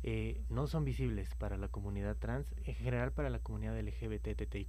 eh, 0.03 0.41
no 0.49 0.67
son 0.67 0.83
visibles 0.83 1.35
para 1.35 1.57
la 1.57 1.67
comunidad 1.67 2.17
trans, 2.17 2.47
en 2.65 2.75
general 2.75 3.11
para 3.11 3.29
la 3.29 3.39
comunidad 3.39 3.79
LGBTTIQ+, 3.79 4.67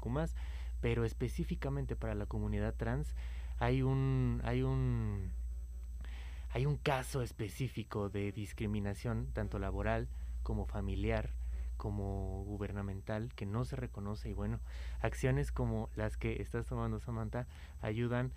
pero 0.80 1.04
específicamente 1.04 1.96
para 1.96 2.14
la 2.14 2.26
comunidad 2.26 2.74
trans 2.74 3.14
hay 3.58 3.82
un, 3.82 4.40
hay 4.44 4.62
un, 4.62 5.30
hay 6.50 6.66
un 6.66 6.76
caso 6.76 7.22
específico 7.22 8.08
de 8.08 8.32
discriminación, 8.32 9.28
tanto 9.32 9.58
laboral 9.58 10.08
como 10.42 10.66
familiar, 10.66 11.30
como 11.76 12.44
gubernamental, 12.44 13.32
que 13.34 13.46
no 13.46 13.64
se 13.64 13.76
reconoce. 13.76 14.28
Y 14.28 14.34
bueno, 14.34 14.60
acciones 15.00 15.50
como 15.50 15.88
las 15.96 16.16
que 16.16 16.42
estás 16.42 16.66
tomando 16.66 17.00
Samantha 17.00 17.46
ayudan 17.80 18.32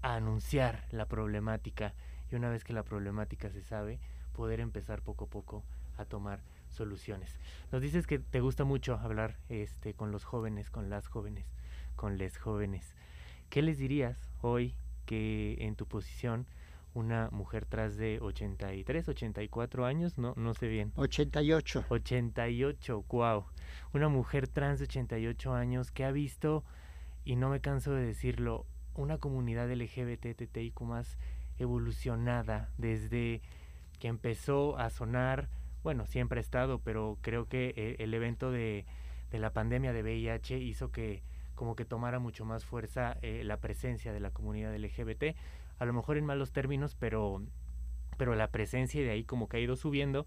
a 0.00 0.14
anunciar 0.14 0.86
la 0.90 1.06
problemática. 1.06 1.92
Y 2.30 2.36
una 2.36 2.48
vez 2.48 2.64
que 2.64 2.72
la 2.72 2.84
problemática 2.84 3.50
se 3.50 3.62
sabe, 3.62 3.98
poder 4.32 4.60
empezar 4.60 5.02
poco 5.02 5.26
a 5.26 5.28
poco 5.28 5.62
a 5.96 6.04
tomar 6.04 6.42
soluciones. 6.70 7.38
Nos 7.70 7.82
dices 7.82 8.06
que 8.06 8.18
te 8.18 8.40
gusta 8.40 8.64
mucho 8.64 8.98
hablar 8.98 9.38
este, 9.48 9.94
con 9.94 10.10
los 10.10 10.24
jóvenes, 10.24 10.70
con 10.70 10.90
las 10.90 11.08
jóvenes, 11.08 11.46
con 11.96 12.18
les 12.18 12.38
jóvenes. 12.38 12.94
¿Qué 13.50 13.62
les 13.62 13.78
dirías 13.78 14.30
hoy 14.40 14.74
que 15.06 15.56
en 15.60 15.76
tu 15.76 15.86
posición 15.86 16.46
una 16.94 17.30
mujer 17.30 17.64
tras 17.64 17.96
de 17.96 18.18
83, 18.20 19.08
84 19.08 19.86
años, 19.86 20.18
no, 20.18 20.34
no 20.36 20.54
sé 20.54 20.68
bien. 20.68 20.92
88. 20.96 21.86
88, 21.88 23.04
wow. 23.08 23.46
Una 23.94 24.08
mujer 24.08 24.48
trans 24.48 24.78
de 24.78 24.84
88 24.84 25.54
años 25.54 25.90
que 25.90 26.04
ha 26.04 26.12
visto, 26.12 26.64
y 27.24 27.36
no 27.36 27.48
me 27.48 27.60
canso 27.60 27.92
de 27.92 28.04
decirlo, 28.04 28.66
una 28.94 29.18
comunidad 29.18 29.70
LGBTTIQ 29.70 30.80
más 30.82 31.18
evolucionada 31.58 32.70
desde 32.76 33.40
que 33.98 34.08
empezó 34.08 34.76
a 34.78 34.90
sonar 34.90 35.48
bueno, 35.82 36.06
siempre 36.06 36.38
ha 36.38 36.40
estado, 36.40 36.78
pero 36.80 37.18
creo 37.20 37.48
que 37.48 37.74
eh, 37.76 37.96
el 37.98 38.14
evento 38.14 38.50
de, 38.50 38.86
la 39.30 39.52
pandemia 39.52 39.92
de 39.92 40.02
VIH 40.02 40.58
hizo 40.58 40.92
que 40.92 41.22
como 41.54 41.74
que 41.76 41.84
tomara 41.84 42.18
mucho 42.18 42.44
más 42.44 42.64
fuerza 42.64 43.16
eh, 43.22 43.42
la 43.44 43.58
presencia 43.58 44.12
de 44.12 44.20
la 44.20 44.30
comunidad 44.30 44.74
LGBT, 44.76 45.36
a 45.78 45.84
lo 45.84 45.92
mejor 45.92 46.16
en 46.16 46.26
malos 46.26 46.52
términos, 46.52 46.96
pero, 46.98 47.42
pero 48.16 48.34
la 48.34 48.48
presencia 48.48 49.02
de 49.02 49.10
ahí 49.10 49.24
como 49.24 49.48
que 49.48 49.56
ha 49.56 49.60
ido 49.60 49.76
subiendo. 49.76 50.26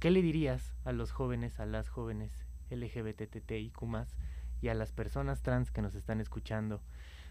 ¿Qué 0.00 0.10
le 0.10 0.22
dirías 0.22 0.74
a 0.84 0.92
los 0.92 1.12
jóvenes, 1.12 1.60
a 1.60 1.66
las 1.66 1.88
jóvenes 1.88 2.46
LGBTTIQ 2.70 3.82
y 4.60 4.68
a 4.68 4.74
las 4.74 4.92
personas 4.92 5.42
trans 5.42 5.70
que 5.70 5.82
nos 5.82 5.94
están 5.94 6.20
escuchando 6.20 6.82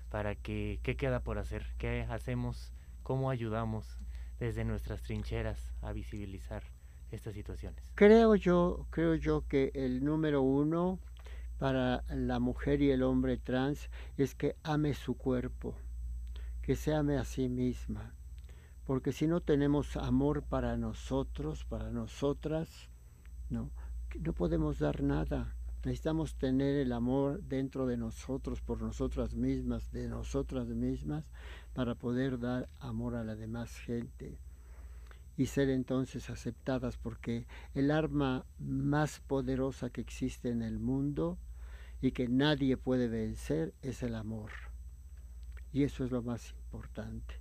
para 0.10 0.36
que, 0.36 0.80
¿qué 0.84 0.96
queda 0.96 1.22
por 1.22 1.40
hacer? 1.40 1.66
¿Qué 1.78 2.06
hacemos? 2.10 2.72
¿Cómo 3.04 3.30
ayudamos 3.30 4.00
desde 4.40 4.64
nuestras 4.64 5.02
trincheras 5.02 5.74
a 5.82 5.92
visibilizar 5.92 6.64
estas 7.14 7.34
situaciones? 7.34 7.84
Creo 7.96 8.36
yo, 8.36 8.88
creo 8.90 9.16
yo 9.16 9.48
que 9.48 9.72
el 9.76 10.04
número 10.04 10.42
uno 10.42 11.00
para 11.60 12.04
la 12.10 12.40
mujer 12.40 12.82
y 12.82 12.92
el 12.92 13.04
hombre 13.04 13.38
trans 13.38 13.90
es 14.18 14.36
que 14.36 14.56
ame 14.64 14.94
su 14.94 15.16
cuerpo, 15.16 15.76
que 16.62 16.76
se 16.76 16.94
ame 16.94 17.18
a 17.18 17.24
sí 17.24 17.50
misma. 17.50 18.14
Porque 18.86 19.14
si 19.14 19.28
no 19.28 19.40
tenemos 19.40 19.96
amor 19.96 20.44
para 20.44 20.76
nosotros, 20.76 21.64
para 21.64 21.90
nosotras, 21.92 22.90
no, 23.50 23.72
no 24.20 24.34
podemos 24.34 24.80
dar 24.80 25.02
nada. 25.02 25.56
Necesitamos 25.86 26.36
tener 26.36 26.76
el 26.76 26.92
amor 26.92 27.42
dentro 27.44 27.86
de 27.86 27.98
nosotros, 27.98 28.62
por 28.62 28.82
nosotras 28.82 29.36
mismas, 29.36 29.92
de 29.92 30.08
nosotras 30.08 30.68
mismas, 30.68 31.26
para 31.74 31.96
poder 31.96 32.40
dar 32.40 32.70
amor 32.80 33.16
a 33.16 33.24
la 33.24 33.36
demás 33.36 33.78
gente 33.78 34.38
y 35.38 35.48
ser 35.48 35.70
entonces 35.70 36.30
aceptadas, 36.30 36.98
porque 36.98 37.48
el 37.74 37.92
arma 37.92 38.46
más 38.60 39.20
poderosa 39.20 39.90
que 39.90 40.02
existe 40.02 40.50
en 40.50 40.62
el 40.62 40.80
mundo 40.80 41.38
y 42.02 42.12
que 42.12 42.28
nadie 42.28 42.78
puede 42.78 43.08
vencer 43.08 43.74
es 43.82 44.04
el 44.04 44.16
amor. 44.16 44.52
Y 45.72 45.84
eso 45.84 46.04
es 46.04 46.12
lo 46.12 46.22
más 46.22 46.52
importante. 46.52 47.40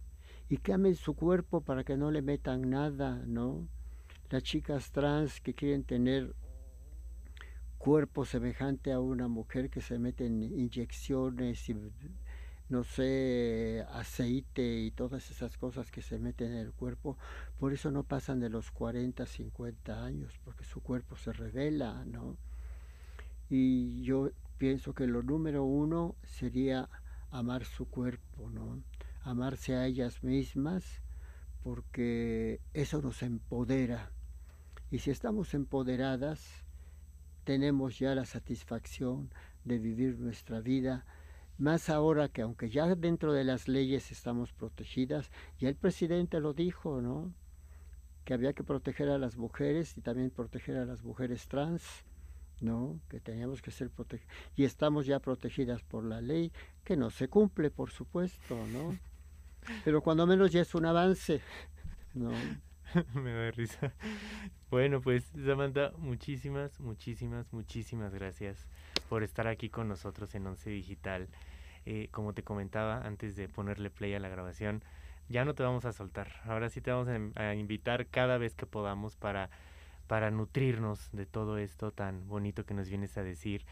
Y 0.48 0.58
que 0.58 0.72
amen 0.72 0.94
su 0.94 1.14
cuerpo 1.14 1.60
para 1.60 1.84
que 1.84 1.96
no 1.96 2.10
le 2.10 2.22
metan 2.22 2.70
nada, 2.70 3.22
¿no? 3.26 3.68
Las 4.30 4.42
chicas 4.42 4.90
trans 4.90 5.40
que 5.40 5.54
quieren 5.54 5.84
tener 5.84 6.34
cuerpo 7.76 8.24
semejante 8.24 8.92
a 8.92 9.00
una 9.00 9.26
mujer 9.26 9.68
que 9.68 9.80
se 9.80 9.98
meten 9.98 10.42
inyecciones 10.42 11.68
y 11.68 11.74
no 12.72 12.84
sé, 12.84 13.84
aceite 13.92 14.80
y 14.80 14.90
todas 14.92 15.30
esas 15.30 15.58
cosas 15.58 15.90
que 15.90 16.00
se 16.00 16.18
meten 16.18 16.52
en 16.52 16.58
el 16.58 16.72
cuerpo, 16.72 17.18
por 17.58 17.74
eso 17.74 17.90
no 17.90 18.02
pasan 18.02 18.40
de 18.40 18.48
los 18.48 18.70
40, 18.70 19.26
50 19.26 20.02
años, 20.02 20.40
porque 20.42 20.64
su 20.64 20.80
cuerpo 20.80 21.16
se 21.16 21.34
revela, 21.34 22.02
¿no? 22.06 22.38
Y 23.50 24.02
yo 24.04 24.30
pienso 24.56 24.94
que 24.94 25.06
lo 25.06 25.22
número 25.22 25.64
uno 25.64 26.16
sería 26.24 26.88
amar 27.30 27.66
su 27.66 27.90
cuerpo, 27.90 28.48
¿no? 28.48 28.82
Amarse 29.22 29.76
a 29.76 29.84
ellas 29.84 30.24
mismas, 30.24 31.02
porque 31.62 32.58
eso 32.72 33.02
nos 33.02 33.22
empodera. 33.22 34.10
Y 34.90 35.00
si 35.00 35.10
estamos 35.10 35.52
empoderadas, 35.52 36.64
tenemos 37.44 37.98
ya 37.98 38.14
la 38.14 38.24
satisfacción 38.24 39.28
de 39.64 39.78
vivir 39.78 40.18
nuestra 40.18 40.62
vida 40.62 41.04
más 41.62 41.88
ahora 41.90 42.28
que 42.28 42.42
aunque 42.42 42.70
ya 42.70 42.92
dentro 42.96 43.32
de 43.32 43.44
las 43.44 43.68
leyes 43.68 44.10
estamos 44.10 44.52
protegidas, 44.52 45.30
ya 45.60 45.68
el 45.68 45.76
presidente 45.76 46.40
lo 46.40 46.54
dijo, 46.54 47.00
¿no? 47.00 47.32
Que 48.24 48.34
había 48.34 48.52
que 48.52 48.64
proteger 48.64 49.08
a 49.08 49.18
las 49.18 49.36
mujeres 49.36 49.96
y 49.96 50.00
también 50.00 50.30
proteger 50.30 50.76
a 50.76 50.84
las 50.84 51.04
mujeres 51.04 51.46
trans, 51.46 52.04
¿no? 52.60 52.98
Que 53.08 53.20
teníamos 53.20 53.62
que 53.62 53.70
ser 53.70 53.90
protegidas. 53.90 54.34
Y 54.56 54.64
estamos 54.64 55.06
ya 55.06 55.20
protegidas 55.20 55.84
por 55.84 56.04
la 56.04 56.20
ley, 56.20 56.50
que 56.82 56.96
no 56.96 57.10
se 57.10 57.28
cumple, 57.28 57.70
por 57.70 57.92
supuesto, 57.92 58.58
¿no? 58.72 58.98
Pero 59.84 60.02
cuando 60.02 60.26
menos 60.26 60.50
ya 60.50 60.62
es 60.62 60.74
un 60.74 60.86
avance, 60.86 61.40
¿no? 62.12 62.32
Me 63.14 63.32
da 63.32 63.52
risa. 63.52 63.94
Bueno, 64.68 65.00
pues 65.00 65.30
Samantha, 65.46 65.92
muchísimas, 65.96 66.80
muchísimas, 66.80 67.52
muchísimas 67.52 68.12
gracias 68.12 68.66
por 69.08 69.22
estar 69.22 69.46
aquí 69.46 69.68
con 69.68 69.86
nosotros 69.86 70.34
en 70.34 70.46
Once 70.48 70.68
Digital. 70.68 71.28
Eh, 71.84 72.08
como 72.10 72.32
te 72.32 72.42
comentaba 72.42 73.04
antes 73.04 73.34
de 73.36 73.48
ponerle 73.48 73.90
play 73.90 74.14
a 74.14 74.20
la 74.20 74.28
grabación, 74.28 74.84
ya 75.28 75.44
no 75.44 75.54
te 75.54 75.62
vamos 75.62 75.84
a 75.84 75.92
soltar. 75.92 76.28
Ahora 76.44 76.68
sí 76.68 76.80
te 76.80 76.92
vamos 76.92 77.08
a, 77.36 77.54
invitar 77.54 78.06
cada 78.06 78.38
vez 78.38 78.54
que 78.54 78.66
podamos 78.66 79.16
para, 79.16 79.50
para 80.06 80.30
nutrirnos 80.30 81.10
de 81.12 81.26
todo 81.26 81.58
esto 81.58 81.90
tan 81.90 82.28
bonito 82.28 82.64
que 82.64 82.74
nos 82.74 82.88
vienes 82.88 83.16
a 83.18 83.22
decir. 83.22 83.64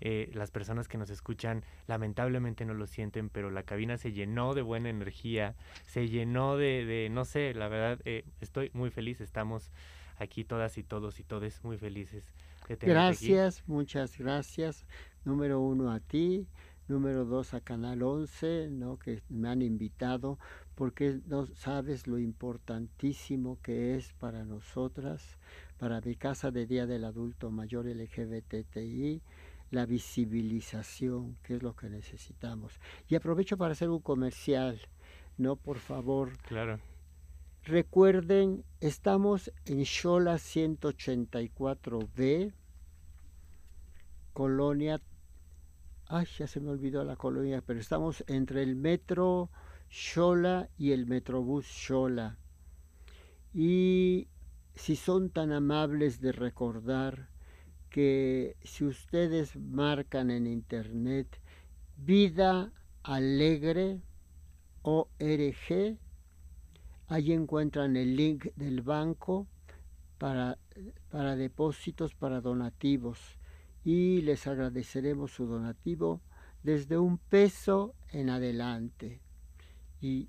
Eh, 0.00 0.30
las 0.34 0.50
personas 0.50 0.88
que 0.88 0.98
nos 0.98 1.08
escuchan 1.08 1.64
lamentablemente 1.86 2.66
no 2.66 2.74
lo 2.74 2.86
sienten, 2.86 3.30
pero 3.30 3.50
la 3.50 3.62
cabina 3.62 3.96
se 3.96 4.12
llenó 4.12 4.52
de 4.54 4.60
buena 4.60 4.90
energía, 4.90 5.54
se 5.86 6.08
llenó 6.08 6.56
de, 6.56 6.84
de 6.84 7.08
no 7.10 7.24
sé, 7.24 7.54
la 7.54 7.68
verdad, 7.68 7.98
eh, 8.04 8.24
estoy 8.40 8.70
muy 8.74 8.90
feliz, 8.90 9.22
estamos 9.22 9.72
aquí 10.18 10.44
todas 10.44 10.76
y 10.78 10.82
todos 10.82 11.18
y 11.18 11.24
todes 11.24 11.64
muy 11.64 11.78
felices. 11.78 12.34
De 12.68 12.76
gracias, 12.76 13.62
muchas 13.66 14.18
gracias. 14.18 14.86
Número 15.24 15.60
uno 15.60 15.92
a 15.92 16.00
ti, 16.00 16.46
número 16.88 17.24
dos 17.24 17.54
a 17.54 17.60
Canal 17.60 18.02
11, 18.02 18.68
¿no? 18.70 18.98
que 18.98 19.22
me 19.28 19.48
han 19.48 19.62
invitado, 19.62 20.38
porque 20.74 21.20
no 21.26 21.46
sabes 21.46 22.06
lo 22.06 22.18
importantísimo 22.18 23.58
que 23.62 23.96
es 23.96 24.12
para 24.14 24.44
nosotras, 24.44 25.38
para 25.78 26.00
mi 26.00 26.16
casa 26.16 26.50
de 26.50 26.66
Día 26.66 26.86
del 26.86 27.04
Adulto 27.04 27.50
Mayor 27.50 27.86
LGBTI, 27.86 29.22
la 29.70 29.86
visibilización, 29.86 31.36
que 31.42 31.56
es 31.56 31.62
lo 31.62 31.74
que 31.74 31.88
necesitamos. 31.88 32.78
Y 33.08 33.14
aprovecho 33.16 33.56
para 33.56 33.72
hacer 33.72 33.88
un 33.90 34.00
comercial, 34.00 34.80
¿no? 35.38 35.56
Por 35.56 35.78
favor. 35.78 36.36
Claro. 36.42 36.78
Recuerden, 37.64 38.64
estamos 38.80 39.50
en 39.64 39.82
Shola 39.82 40.36
184B, 40.36 42.52
Colonia 44.32 45.00
Ay, 46.08 46.24
ya 46.38 46.46
se 46.46 46.60
me 46.60 46.70
olvidó 46.70 47.02
la 47.02 47.16
colonia, 47.16 47.64
pero 47.66 47.80
estamos 47.80 48.22
entre 48.28 48.62
el 48.62 48.76
metro 48.76 49.50
Xola 49.90 50.68
y 50.78 50.92
el 50.92 51.04
metrobús 51.06 51.66
Xola. 51.66 52.38
Y 53.52 54.28
si 54.76 54.94
son 54.94 55.30
tan 55.30 55.50
amables 55.50 56.20
de 56.20 56.30
recordar 56.30 57.28
que 57.90 58.56
si 58.62 58.84
ustedes 58.84 59.56
marcan 59.56 60.30
en 60.30 60.46
internet 60.46 61.40
Vida 61.96 62.72
Alegre 63.02 64.00
ORG, 64.82 65.98
ahí 67.08 67.32
encuentran 67.32 67.96
el 67.96 68.14
link 68.14 68.46
del 68.54 68.82
banco 68.82 69.48
para, 70.18 70.56
para 71.10 71.34
depósitos, 71.34 72.14
para 72.14 72.40
donativos 72.40 73.18
y 73.86 74.20
les 74.22 74.48
agradeceremos 74.48 75.30
su 75.30 75.46
donativo 75.46 76.20
desde 76.64 76.98
un 76.98 77.18
peso 77.18 77.94
en 78.10 78.30
adelante. 78.30 79.20
Y 80.00 80.28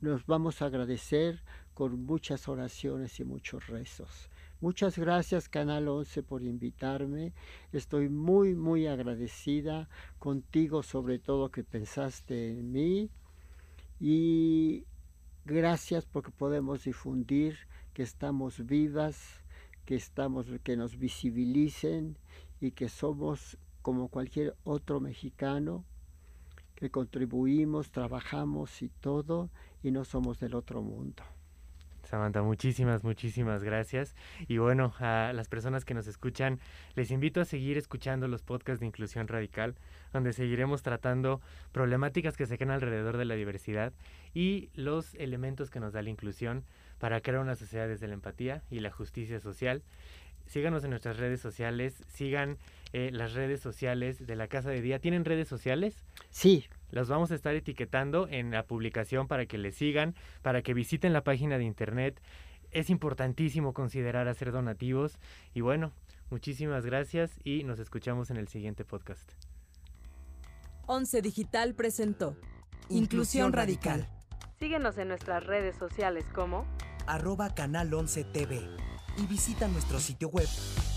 nos 0.00 0.26
vamos 0.26 0.60
a 0.60 0.64
agradecer 0.66 1.44
con 1.74 2.04
muchas 2.04 2.48
oraciones 2.48 3.20
y 3.20 3.24
muchos 3.24 3.68
rezos. 3.68 4.28
Muchas 4.60 4.98
gracias 4.98 5.48
Canal 5.48 5.86
11 5.86 6.24
por 6.24 6.42
invitarme. 6.42 7.34
Estoy 7.70 8.08
muy, 8.08 8.56
muy 8.56 8.88
agradecida 8.88 9.88
contigo 10.18 10.82
sobre 10.82 11.20
todo 11.20 11.52
que 11.52 11.62
pensaste 11.62 12.50
en 12.50 12.72
mí. 12.72 13.10
Y 14.00 14.86
gracias 15.44 16.04
porque 16.04 16.32
podemos 16.32 16.82
difundir 16.82 17.58
que 17.94 18.02
estamos 18.02 18.66
vivas, 18.66 19.40
que, 19.84 19.94
estamos, 19.94 20.46
que 20.64 20.76
nos 20.76 20.98
visibilicen 20.98 22.16
y 22.60 22.72
que 22.72 22.88
somos 22.88 23.58
como 23.82 24.08
cualquier 24.08 24.56
otro 24.64 25.00
mexicano, 25.00 25.84
que 26.74 26.90
contribuimos, 26.90 27.90
trabajamos 27.90 28.82
y 28.82 28.88
todo, 28.88 29.50
y 29.82 29.90
no 29.90 30.04
somos 30.04 30.38
del 30.38 30.54
otro 30.54 30.82
mundo. 30.82 31.22
Samantha, 32.08 32.42
muchísimas, 32.42 33.04
muchísimas 33.04 33.62
gracias. 33.62 34.16
Y 34.46 34.56
bueno, 34.56 34.94
a 34.98 35.32
las 35.34 35.48
personas 35.48 35.84
que 35.84 35.92
nos 35.92 36.06
escuchan, 36.06 36.58
les 36.94 37.10
invito 37.10 37.42
a 37.42 37.44
seguir 37.44 37.76
escuchando 37.76 38.28
los 38.28 38.42
podcasts 38.42 38.80
de 38.80 38.86
Inclusión 38.86 39.28
Radical, 39.28 39.74
donde 40.12 40.32
seguiremos 40.32 40.82
tratando 40.82 41.42
problemáticas 41.70 42.36
que 42.36 42.46
se 42.46 42.56
quedan 42.56 42.70
alrededor 42.70 43.18
de 43.18 43.26
la 43.26 43.34
diversidad 43.34 43.92
y 44.32 44.70
los 44.74 45.14
elementos 45.16 45.68
que 45.68 45.80
nos 45.80 45.92
da 45.92 46.00
la 46.00 46.08
inclusión 46.08 46.64
para 46.98 47.20
crear 47.20 47.42
una 47.42 47.56
sociedad 47.56 47.88
desde 47.88 48.08
la 48.08 48.14
empatía 48.14 48.62
y 48.70 48.80
la 48.80 48.90
justicia 48.90 49.38
social 49.38 49.82
síganos 50.48 50.84
en 50.84 50.90
nuestras 50.90 51.18
redes 51.18 51.40
sociales, 51.40 52.02
sigan 52.08 52.58
eh, 52.92 53.10
las 53.12 53.34
redes 53.34 53.60
sociales 53.60 54.26
de 54.26 54.36
la 54.36 54.48
Casa 54.48 54.70
de 54.70 54.80
Día. 54.80 54.98
¿Tienen 54.98 55.24
redes 55.24 55.48
sociales? 55.48 56.04
Sí. 56.30 56.66
Las 56.90 57.08
vamos 57.08 57.30
a 57.30 57.34
estar 57.34 57.54
etiquetando 57.54 58.28
en 58.28 58.50
la 58.50 58.64
publicación 58.64 59.28
para 59.28 59.46
que 59.46 59.58
les 59.58 59.76
sigan, 59.76 60.14
para 60.42 60.62
que 60.62 60.74
visiten 60.74 61.12
la 61.12 61.22
página 61.22 61.58
de 61.58 61.64
internet. 61.64 62.20
Es 62.70 62.90
importantísimo 62.90 63.74
considerar 63.74 64.26
hacer 64.28 64.52
donativos. 64.52 65.18
Y 65.54 65.60
bueno, 65.60 65.92
muchísimas 66.30 66.84
gracias 66.84 67.38
y 67.44 67.64
nos 67.64 67.78
escuchamos 67.78 68.30
en 68.30 68.38
el 68.38 68.48
siguiente 68.48 68.84
podcast. 68.84 69.30
Once 70.86 71.20
Digital 71.20 71.74
presentó 71.74 72.36
Inclusión 72.88 73.52
Radical. 73.52 74.08
Síguenos 74.58 74.96
en 74.96 75.08
nuestras 75.08 75.44
redes 75.44 75.76
sociales 75.76 76.24
como 76.34 76.66
arroba 77.06 77.54
canal 77.54 77.92
11 77.92 78.24
TV 78.24 78.66
y 79.18 79.26
visita 79.26 79.68
nuestro 79.68 80.00
sitio 80.00 80.28
web 80.28 80.48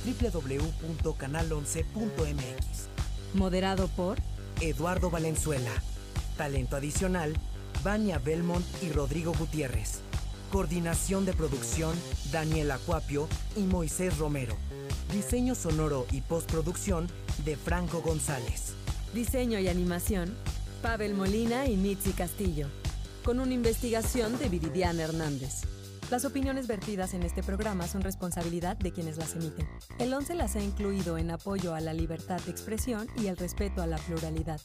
www.canal11.mx. 0.06 2.88
Moderado 3.34 3.88
por 3.90 4.18
Eduardo 4.60 5.10
Valenzuela. 5.10 5.72
Talento 6.38 6.76
adicional, 6.76 7.34
Vania 7.84 8.20
Belmont 8.20 8.66
y 8.84 8.90
Rodrigo 8.90 9.34
Gutiérrez. 9.38 10.02
Coordinación 10.52 11.26
de 11.26 11.34
producción, 11.34 11.96
Daniel 12.32 12.72
Acuapio 12.72 13.28
y 13.56 13.62
Moisés 13.62 14.18
Romero. 14.18 14.58
Diseño 15.12 15.56
sonoro 15.56 16.06
y 16.12 16.22
postproducción 16.22 17.08
de 17.46 17.56
Franco 17.56 18.02
González. 18.02 18.74
Diseño 19.14 19.60
y 19.60 19.68
animación, 19.68 20.36
Pavel 20.82 21.16
Molina 21.16 21.68
y 21.68 21.78
Mitzi 21.78 22.12
Castillo. 22.12 22.68
Con 23.24 23.40
una 23.40 23.54
investigación 23.54 24.38
de 24.40 24.50
Viridiana 24.50 25.04
Hernández. 25.04 25.62
Las 26.12 26.26
opiniones 26.26 26.68
vertidas 26.68 27.14
en 27.14 27.24
este 27.24 27.42
programa 27.42 27.88
son 27.88 28.02
responsabilidad 28.02 28.76
de 28.76 28.92
quienes 28.92 29.16
las 29.16 29.34
emiten. 29.34 29.66
El 29.98 30.14
11 30.14 30.36
las 30.36 30.58
ha 30.58 30.62
incluido 30.62 31.18
en 31.18 31.32
apoyo 31.32 31.74
a 31.74 31.80
la 31.80 31.94
libertad 31.94 32.42
de 32.42 32.52
expresión 32.52 33.08
y 33.16 33.28
el 33.28 33.38
respeto 33.38 33.82
a 33.82 33.88
la 33.88 33.96
pluralidad. 33.96 34.60